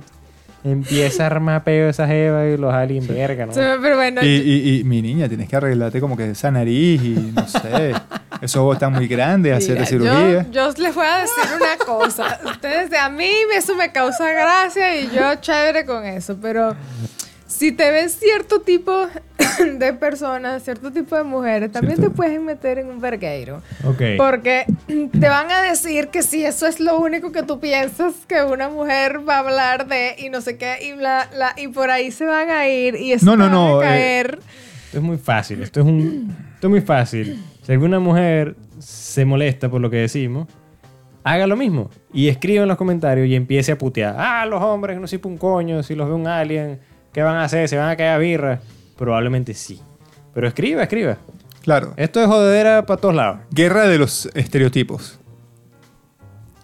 Empieza 0.64 1.22
a 1.22 1.26
armar 1.26 1.62
peo 1.62 1.88
esa 1.88 2.08
jeva 2.08 2.44
y 2.46 2.56
los 2.56 2.74
aliens, 2.74 3.06
verga, 3.06 3.46
¿no? 3.46 3.52
Sí, 3.52 3.60
pero 3.80 3.94
bueno, 3.96 4.20
Y, 4.24 4.26
y- 4.26 4.80
y, 4.80 4.84
mi 4.84 5.00
niña, 5.00 5.28
tienes 5.28 5.48
que 5.48 5.54
arreglarte 5.54 6.00
como 6.00 6.16
que 6.16 6.28
esa 6.30 6.50
nariz 6.50 7.00
y 7.04 7.32
no 7.32 7.46
sé. 7.46 7.92
Esos 8.42 8.56
ojos 8.56 8.76
están 8.76 8.92
muy 8.92 9.06
grandes, 9.06 9.56
hacerte 9.56 9.86
cirugía. 9.86 10.44
Yo, 10.50 10.72
yo 10.72 10.82
les 10.82 10.94
voy 10.94 11.06
a 11.06 11.18
decir 11.18 11.44
una 11.56 11.76
cosa. 11.86 12.40
Ustedes, 12.44 12.92
a 12.94 13.08
mí 13.08 13.30
eso 13.54 13.74
me 13.76 13.92
causa 13.92 14.30
gracia 14.32 14.98
y 15.00 15.08
yo 15.14 15.34
chévere 15.40 15.84
con 15.86 16.04
eso, 16.04 16.36
pero 16.42 16.74
si 17.46 17.72
te 17.72 17.90
ven 17.90 18.10
cierto 18.10 18.60
tipo 18.60 19.06
de 19.78 19.92
personas, 19.94 20.62
cierto 20.62 20.92
tipo 20.92 21.16
de 21.16 21.24
mujeres, 21.24 21.72
también 21.72 21.96
Cierto. 21.96 22.12
te 22.12 22.16
pueden 22.16 22.44
meter 22.44 22.78
en 22.78 22.88
un 22.88 23.00
vergueiro. 23.00 23.62
Ok. 23.84 24.02
Porque 24.16 24.64
te 24.86 25.28
van 25.28 25.50
a 25.50 25.62
decir 25.62 26.08
que 26.08 26.22
si 26.22 26.44
eso 26.44 26.66
es 26.66 26.80
lo 26.80 26.98
único 26.98 27.32
que 27.32 27.42
tú 27.42 27.60
piensas 27.60 28.14
que 28.26 28.42
una 28.42 28.68
mujer 28.68 29.26
va 29.28 29.36
a 29.36 29.38
hablar 29.40 29.86
de 29.86 30.16
y 30.18 30.28
no 30.28 30.40
sé 30.40 30.56
qué, 30.56 30.76
y, 30.82 30.92
bla, 30.92 31.28
bla, 31.34 31.54
y 31.56 31.68
por 31.68 31.90
ahí 31.90 32.10
se 32.10 32.26
van 32.26 32.50
a 32.50 32.68
ir 32.68 32.96
y 32.96 33.12
eso 33.12 33.24
No, 33.24 33.36
no, 33.36 33.48
no, 33.48 33.80
a 33.80 33.84
eh, 33.84 33.88
caer. 33.88 34.38
Esto 34.86 34.98
es 34.98 35.02
muy 35.02 35.18
fácil. 35.18 35.62
Esto 35.62 35.80
es 35.80 35.86
un. 35.86 36.34
Esto 36.54 36.66
es 36.68 36.70
muy 36.70 36.80
fácil. 36.80 37.42
Si 37.62 37.72
alguna 37.72 37.98
mujer 37.98 38.56
se 38.78 39.24
molesta 39.24 39.68
por 39.68 39.80
lo 39.80 39.90
que 39.90 39.96
decimos, 39.96 40.48
haga 41.24 41.46
lo 41.46 41.56
mismo. 41.56 41.90
Y 42.12 42.28
escriba 42.28 42.62
en 42.62 42.68
los 42.68 42.78
comentarios 42.78 43.26
y 43.26 43.34
empiece 43.34 43.72
a 43.72 43.78
putear. 43.78 44.14
Ah, 44.16 44.46
los 44.46 44.62
hombres 44.62 44.98
no 45.00 45.06
sirven 45.06 45.32
un 45.32 45.38
coño. 45.38 45.82
Si 45.82 45.94
los 45.94 46.08
ve 46.08 46.14
un 46.14 46.26
alien, 46.26 46.78
¿qué 47.16 47.22
van 47.22 47.36
a 47.36 47.44
hacer? 47.44 47.66
¿Se 47.66 47.78
van 47.78 47.88
a 47.88 47.96
caer 47.96 48.10
a 48.10 48.18
birra? 48.18 48.60
Probablemente 48.98 49.54
sí. 49.54 49.80
Pero 50.34 50.48
escriba, 50.48 50.82
escriba. 50.82 51.16
Claro. 51.62 51.94
Esto 51.96 52.20
es 52.20 52.26
jodedera 52.26 52.84
para 52.84 53.00
todos 53.00 53.14
lados. 53.14 53.38
Guerra 53.50 53.88
de 53.88 53.96
los 53.96 54.26
estereotipos. 54.34 55.18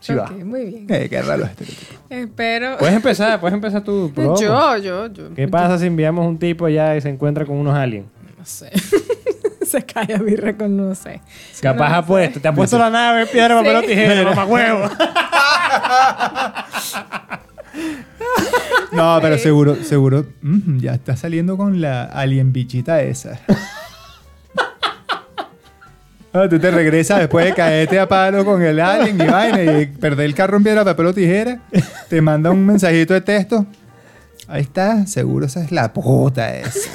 Sí 0.01 0.12
va. 0.12 0.27
Muy 0.27 0.67
bien. 0.67 0.87
Eh, 0.91 1.09
guerra 1.09 1.33
de 1.33 1.38
los 1.38 1.49
estereotipos. 1.49 1.97
Espero. 2.11 2.77
Puedes 2.77 2.94
empezar, 2.94 3.40
puedes 3.40 3.55
empezar 3.55 3.83
tú. 3.83 4.13
yo, 4.38 4.77
yo, 4.77 5.07
yo. 5.07 5.35
¿Qué 5.35 5.48
pasa 5.48 5.79
si 5.79 5.87
enviamos 5.87 6.27
un 6.27 6.38
tipo 6.38 6.67
allá 6.67 6.96
y 6.96 7.00
se 7.00 7.09
encuentra 7.09 7.46
con 7.46 7.57
unos 7.57 7.75
aliens? 7.75 8.09
No 8.38 8.44
sé. 8.44 8.71
se 9.65 9.83
cae 9.87 10.15
a 10.15 10.19
birra 10.19 10.55
con 10.55 10.77
no 10.77 10.94
sé. 10.94 11.23
Capaz 11.63 11.88
No 11.88 11.94
ha 11.94 12.05
puesto, 12.05 12.40
te 12.42 12.48
ha 12.48 12.53
puesto 12.53 12.77
la 12.77 12.90
nave, 12.90 13.25
piedra, 13.25 13.55
papel 13.57 13.77
o 13.77 13.81
Sí. 13.81 13.87
tijera, 13.87 14.23
mamá 14.23 14.44
huevo. 14.44 14.90
No, 18.93 19.19
pero 19.23 19.38
seguro, 19.38 19.77
seguro, 19.83 20.27
mm, 20.43 20.79
ya 20.79 20.95
está 20.95 21.17
saliendo 21.17 21.57
con 21.57 21.81
la 21.81 22.05
alien 22.05 22.53
bichita 22.53 23.03
esa. 23.03 23.40
Ah, 26.35 26.49
tú 26.49 26.59
te 26.59 26.71
regresas 26.71 27.19
después 27.19 27.45
de 27.45 27.53
caerte 27.53 28.01
a 28.01 28.09
palo 28.09 28.43
con 28.43 28.63
el 28.63 28.81
alien 28.81 29.21
y 29.21 29.27
vaina 29.27 29.63
y 29.63 29.87
perder 29.87 30.25
el 30.25 30.35
carro 30.35 30.57
en 30.57 30.63
piedra, 30.63 30.83
papel 30.83 31.07
o 31.07 31.13
tijera. 31.13 31.61
Te 32.09 32.23
manda 32.23 32.51
un 32.51 32.65
mensajito 32.65 33.13
de 33.13 33.21
texto. 33.21 33.67
Ahí 34.49 34.63
está, 34.63 35.07
seguro 35.07 35.45
esa 35.45 35.63
es 35.63 35.71
la 35.71 35.93
puta 35.93 36.57
esa. 36.57 36.88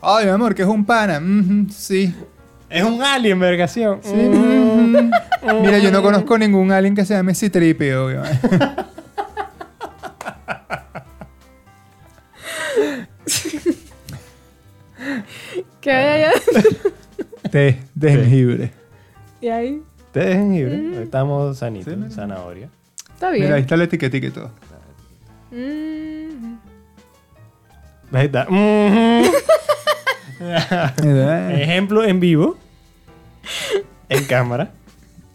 Ay, 0.00 0.26
mi 0.26 0.30
amor, 0.30 0.54
que 0.54 0.62
es 0.62 0.68
un 0.68 0.84
pana. 0.84 1.20
Sí. 1.76 2.14
Es 2.68 2.84
un 2.84 3.02
alien, 3.02 3.40
vergación. 3.40 3.98
Sí. 4.02 4.14
Mm. 4.14 5.10
Mira, 5.62 5.78
yo 5.78 5.90
no 5.90 6.02
conozco 6.02 6.38
ningún 6.38 6.70
alien 6.70 6.94
que 6.94 7.04
se 7.04 7.14
llame 7.14 7.34
Citripio. 7.34 8.22
¿Qué 15.90 15.96
hay 15.96 16.22
allá? 16.22 16.32
Té 17.50 17.80
de 17.96 18.10
jengibre. 18.12 18.72
Y 19.40 19.48
ahí. 19.48 19.82
Té 20.12 20.20
de 20.20 20.34
jengibre. 20.34 21.02
Estamos 21.02 21.58
sanitos. 21.58 21.92
Sí, 21.92 22.14
zanahoria. 22.14 22.68
Está 23.14 23.30
bien. 23.30 23.44
Mira, 23.44 23.56
ahí 23.56 23.62
está 23.62 23.76
la 23.76 23.84
etiquetica 23.84 24.26
y 24.26 24.30
todo. 24.30 24.50
Mm. 25.50 26.54
Ahí 28.12 28.26
está. 28.26 28.44
¿Verdad? 30.38 31.60
Ejemplo 31.60 32.04
en 32.04 32.20
vivo. 32.20 32.56
En 34.08 34.24
cámara. 34.26 34.70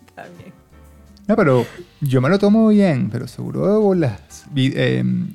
Está 0.08 0.24
bien. 0.24 0.54
No, 1.28 1.36
pero 1.36 1.66
yo 2.02 2.22
me 2.22 2.30
lo 2.30 2.40
tomo 2.40 2.70
bien, 2.70 3.10
pero 3.12 3.28
seguro 3.28 3.94
las, 3.94 4.46
vi- 4.52 4.74
em, 4.76 5.34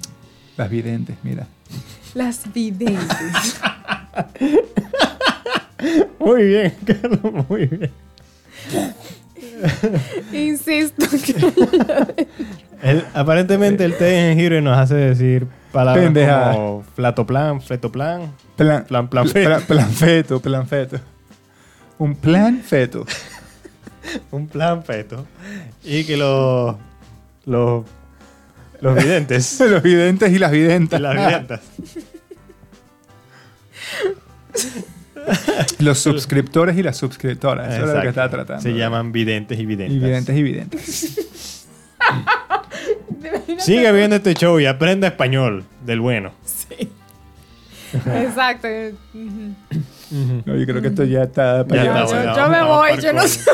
las 0.56 0.70
videntes, 0.70 1.16
mira. 1.22 1.46
Las 2.14 2.50
videntes. 2.52 3.60
Muy 6.18 6.44
bien, 6.44 6.74
Carlos, 6.86 7.46
muy 7.48 7.66
bien. 7.66 7.90
Insisto 10.32 11.06
que 11.24 12.26
El- 12.82 13.04
aparentemente 13.14 13.84
el 13.84 13.96
té 13.96 14.04
de 14.04 14.20
jengibre 14.30 14.60
nos 14.62 14.76
hace 14.78 14.94
decir 14.94 15.46
palabras 15.72 16.04
Pendejadas. 16.04 16.56
como 16.56 16.82
flatoplan, 16.94 17.60
fletoplan, 17.60 18.32
Plan, 18.56 18.84
plan, 18.84 19.08
plan, 19.08 19.26
plan, 19.28 19.62
plan 19.62 19.90
feto, 19.90 20.40
plan 20.40 20.66
feto. 20.66 20.98
Un 21.98 22.14
plan 22.14 22.60
feto. 22.62 23.06
un 24.30 24.48
plan 24.48 24.82
feto. 24.84 25.26
Y 25.84 26.04
que 26.04 26.16
los, 26.18 26.76
los, 27.46 27.84
los 28.80 28.94
videntes, 29.02 29.60
Los 29.70 29.82
videntes 29.82 30.30
y 30.32 30.38
las 30.38 30.50
videntes. 30.50 31.00
las 31.00 31.14
videntas, 31.14 31.60
Los 35.78 35.99
suscriptores 35.99 36.76
y 36.78 36.82
las 36.82 36.97
suscriptoras. 36.97 37.74
Eso 37.74 37.74
es 37.74 37.80
lo 37.80 37.86
que 37.86 37.91
Exacto. 37.91 38.09
estaba 38.09 38.30
tratando. 38.30 38.62
se 38.62 38.72
llaman 38.72 39.12
videntes 39.12 39.59
y 39.59 39.66
videntas. 39.66 39.97
Y 39.97 39.99
videntes 39.99 40.36
y 40.36 40.43
videntes. 40.43 41.66
Sigue 43.59 43.93
viendo 43.93 44.16
este 44.16 44.34
show 44.34 44.59
y 44.59 44.66
aprenda 44.66 45.07
español 45.09 45.64
del 45.84 46.01
bueno. 46.01 46.32
Sí. 46.45 46.88
Exacto. 48.22 48.68
No, 50.45 50.57
yo 50.57 50.66
creo 50.66 50.82
que 50.82 50.88
esto 50.88 51.05
ya 51.05 51.22
está 51.24 51.66
para 51.66 51.82
allá. 51.82 52.07
yo, 52.07 52.36
yo 52.36 52.49
me 52.49 52.62
voy, 52.62 53.01
yo 53.01 53.12
no 53.12 53.26
sé 53.26 53.51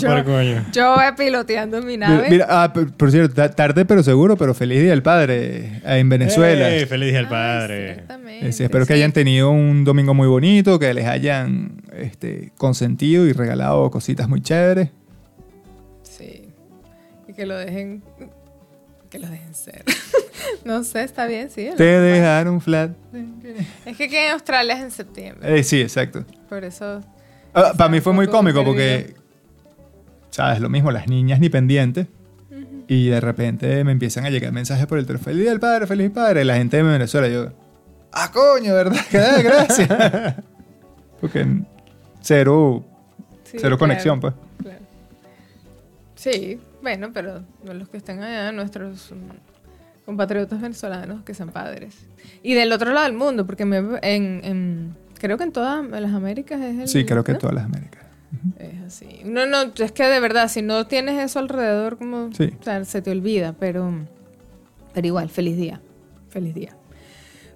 pero 0.00 0.42
yo, 0.42 0.60
yo 0.72 0.94
voy 0.94 1.04
piloteando 1.16 1.82
mi 1.82 1.96
nave. 1.96 2.16
Mira, 2.16 2.28
mira, 2.30 2.46
ah, 2.48 2.72
por, 2.72 2.92
por 2.92 3.10
cierto, 3.10 3.34
ta- 3.34 3.50
tarde 3.50 3.84
pero 3.84 4.02
seguro, 4.02 4.36
pero 4.36 4.54
feliz 4.54 4.80
día 4.80 4.90
del 4.90 5.02
padre 5.02 5.80
eh, 5.84 5.98
en 6.00 6.08
Venezuela. 6.08 6.74
¡Eh! 6.74 6.86
feliz 6.86 7.10
día 7.10 7.20
al 7.20 7.26
Ah, 7.26 7.28
padre. 7.28 8.04
Eh, 8.40 8.52
sí, 8.52 8.64
espero 8.64 8.86
que 8.86 8.94
hayan 8.94 9.12
tenido 9.12 9.50
un 9.50 9.84
domingo 9.84 10.14
muy 10.14 10.28
bonito, 10.28 10.78
que 10.78 10.92
les 10.94 11.06
hayan 11.06 11.82
este, 11.96 12.52
consentido 12.56 13.26
y 13.26 13.32
regalado 13.32 13.90
cositas 13.90 14.28
muy 14.28 14.40
chéveres. 14.40 14.90
Sí. 16.02 16.48
Y 17.28 17.32
que 17.32 17.46
lo 17.46 17.56
dejen. 17.56 18.02
Que 19.08 19.18
lo 19.18 19.28
dejen 19.28 19.54
ser. 19.54 19.84
no 20.64 20.84
sé, 20.84 21.04
está 21.04 21.26
bien, 21.26 21.50
sí. 21.50 21.68
Te 21.76 21.84
dejaron 21.84 22.60
flat. 22.60 22.92
Es 23.84 23.96
que 23.96 24.04
aquí 24.04 24.16
en 24.16 24.32
Australia 24.32 24.74
es 24.74 24.82
en 24.82 24.90
septiembre. 24.90 25.58
Eh, 25.58 25.62
sí, 25.62 25.80
exacto. 25.80 26.24
Por 26.48 26.64
eso. 26.64 27.02
Ah, 27.54 27.72
para 27.76 27.90
mí 27.90 28.00
fue 28.00 28.12
muy 28.12 28.28
cómico 28.28 28.64
porque, 28.64 29.14
¿sabes? 30.30 30.60
Lo 30.60 30.68
mismo, 30.68 30.90
las 30.90 31.08
niñas 31.08 31.40
ni 31.40 31.48
pendientes. 31.48 32.06
Y 32.88 33.08
de 33.08 33.20
repente 33.20 33.84
me 33.84 33.92
empiezan 33.92 34.24
a 34.26 34.30
llegar 34.30 34.52
mensajes 34.52 34.86
por 34.86 34.98
el 34.98 35.06
teléfono. 35.06 35.26
Feliz 35.26 35.42
día 35.42 35.50
del 35.50 35.60
padre, 35.60 35.86
feliz 35.86 36.10
padre. 36.10 36.44
La 36.44 36.56
gente 36.56 36.76
de 36.76 36.82
Venezuela, 36.82 37.28
yo, 37.28 37.52
ah, 38.12 38.30
coño, 38.32 38.74
¿verdad? 38.74 39.00
Ah, 39.14 39.40
Gracias. 39.42 39.88
porque 41.20 41.46
cero, 42.20 42.84
sí, 43.44 43.50
cero 43.52 43.60
claro, 43.60 43.78
conexión, 43.78 44.20
pues. 44.20 44.34
claro. 44.60 44.78
Sí, 46.16 46.60
bueno, 46.82 47.10
pero 47.12 47.42
los 47.64 47.88
que 47.88 47.96
están 47.96 48.22
allá, 48.22 48.50
nuestros 48.50 49.12
compatriotas 50.10 50.60
venezolanos 50.60 51.22
que 51.22 51.34
sean 51.34 51.50
padres. 51.50 51.94
Y 52.42 52.54
del 52.54 52.72
otro 52.72 52.92
lado 52.92 53.06
del 53.06 53.16
mundo, 53.16 53.46
porque 53.46 53.64
me, 53.64 53.76
en, 54.02 54.40
en- 54.44 54.96
creo 55.18 55.38
que 55.38 55.44
en 55.44 55.52
todas 55.52 55.84
las 55.88 56.12
Américas 56.12 56.60
es 56.60 56.78
el. 56.78 56.88
Sí, 56.88 57.04
creo 57.04 57.22
que 57.22 57.32
¿no? 57.32 57.38
todas 57.38 57.54
las 57.54 57.64
Américas. 57.66 58.04
Es 58.58 58.80
así. 58.86 59.20
No, 59.24 59.46
no, 59.46 59.72
es 59.76 59.92
que 59.92 60.04
de 60.04 60.20
verdad, 60.20 60.48
si 60.48 60.62
no 60.62 60.86
tienes 60.86 61.18
eso 61.22 61.38
alrededor, 61.38 61.96
como. 61.98 62.32
Sí. 62.32 62.52
O 62.60 62.62
sea, 62.62 62.84
se 62.84 63.02
te 63.02 63.10
olvida, 63.10 63.54
pero. 63.58 63.92
Pero 64.94 65.06
igual, 65.06 65.28
feliz 65.30 65.56
día. 65.56 65.80
Feliz 66.28 66.54
día. 66.54 66.76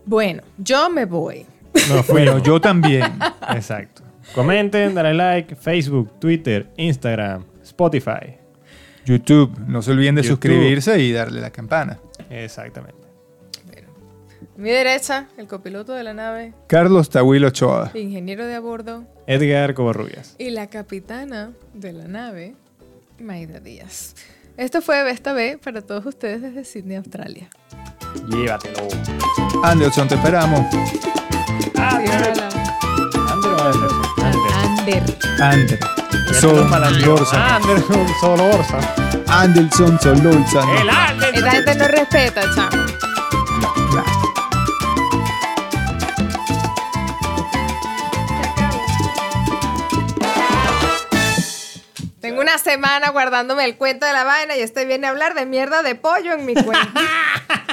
Bueno, 0.07 0.43
yo 0.59 0.91
me 0.91 1.05
voy. 1.07 1.47
Nos 1.89 2.07
Bueno, 2.07 2.39
yo 2.39 2.61
también. 2.61 3.05
Exacto. 3.51 4.03
Comenten, 4.35 4.95
dale 4.95 5.13
like, 5.15 5.57
Facebook, 5.57 6.19
Twitter, 6.21 6.71
Instagram, 6.77 7.45
Spotify. 7.63 8.37
YouTube, 9.05 9.59
no 9.67 9.83
se 9.83 9.91
olviden 9.93 10.15
de 10.15 10.23
YouTube. 10.23 10.35
suscribirse 10.51 10.99
y 11.01 11.13
darle 11.13 11.41
la 11.41 11.51
campana. 11.51 11.99
Exactamente. 12.31 13.03
A 14.57 14.61
mi 14.61 14.71
derecha, 14.71 15.27
el 15.37 15.49
copiloto 15.49 15.93
de 15.95 16.05
la 16.05 16.15
nave, 16.15 16.55
Carlos 16.69 17.11
Tahuil 17.11 17.45
Ochoa. 17.45 17.91
ingeniero 17.95 18.47
de 18.47 18.55
a 18.55 18.61
bordo, 18.61 19.05
Edgar 19.27 19.75
Covarrubias. 19.75 20.37
y 20.39 20.51
la 20.51 20.69
capitana 20.69 21.51
de 21.73 21.93
la 21.93 22.07
nave, 22.07 22.55
Maida 23.21 23.59
Díaz. 23.59 24.15
Esto 24.57 24.81
fue 24.81 25.03
Vesta 25.03 25.33
B 25.33 25.59
para 25.63 25.83
todos 25.83 26.07
ustedes 26.07 26.41
desde 26.41 26.65
Sydney, 26.65 26.99
Australia. 26.99 27.49
Llévatelo. 28.29 28.87
Anderson, 29.65 30.07
te 30.07 30.15
esperamos. 30.15 30.61
O 31.77 31.81
Anderson. 31.81 34.04
Ander. 34.85 35.03
Ander. 35.41 35.79
Ander. 35.79 35.79
Ya 36.31 36.41
Son 36.41 36.51
tenemos 36.51 36.71
para 36.71 36.91
la 36.91 36.99
lío. 36.99 37.07
Lorza. 37.07 37.57
Anderson 37.57 38.07
solo 38.21 38.45
Orsa. 38.51 38.79
Anderson 39.29 39.99
Sololza. 40.01 40.61
El 40.79 40.91
Anderson. 40.91 41.35
Esta 41.37 41.51
gente 41.53 41.75
no 41.77 41.89
respeta, 41.89 42.43
chamo. 42.55 42.85
Tengo 52.21 52.41
una 52.41 52.59
semana 52.59 53.11
guardándome 53.11 53.65
el 53.65 53.77
cuento 53.77 54.05
de 54.07 54.13
la 54.13 54.25
vaina 54.25 54.57
y 54.57 54.61
este 54.61 54.85
viene 54.85 55.07
a 55.07 55.11
hablar 55.11 55.35
de 55.35 55.47
mierda 55.47 55.83
de 55.83 55.95
pollo 55.95 56.33
en 56.35 56.45
mi 56.45 56.55
cuenta. 56.55 56.89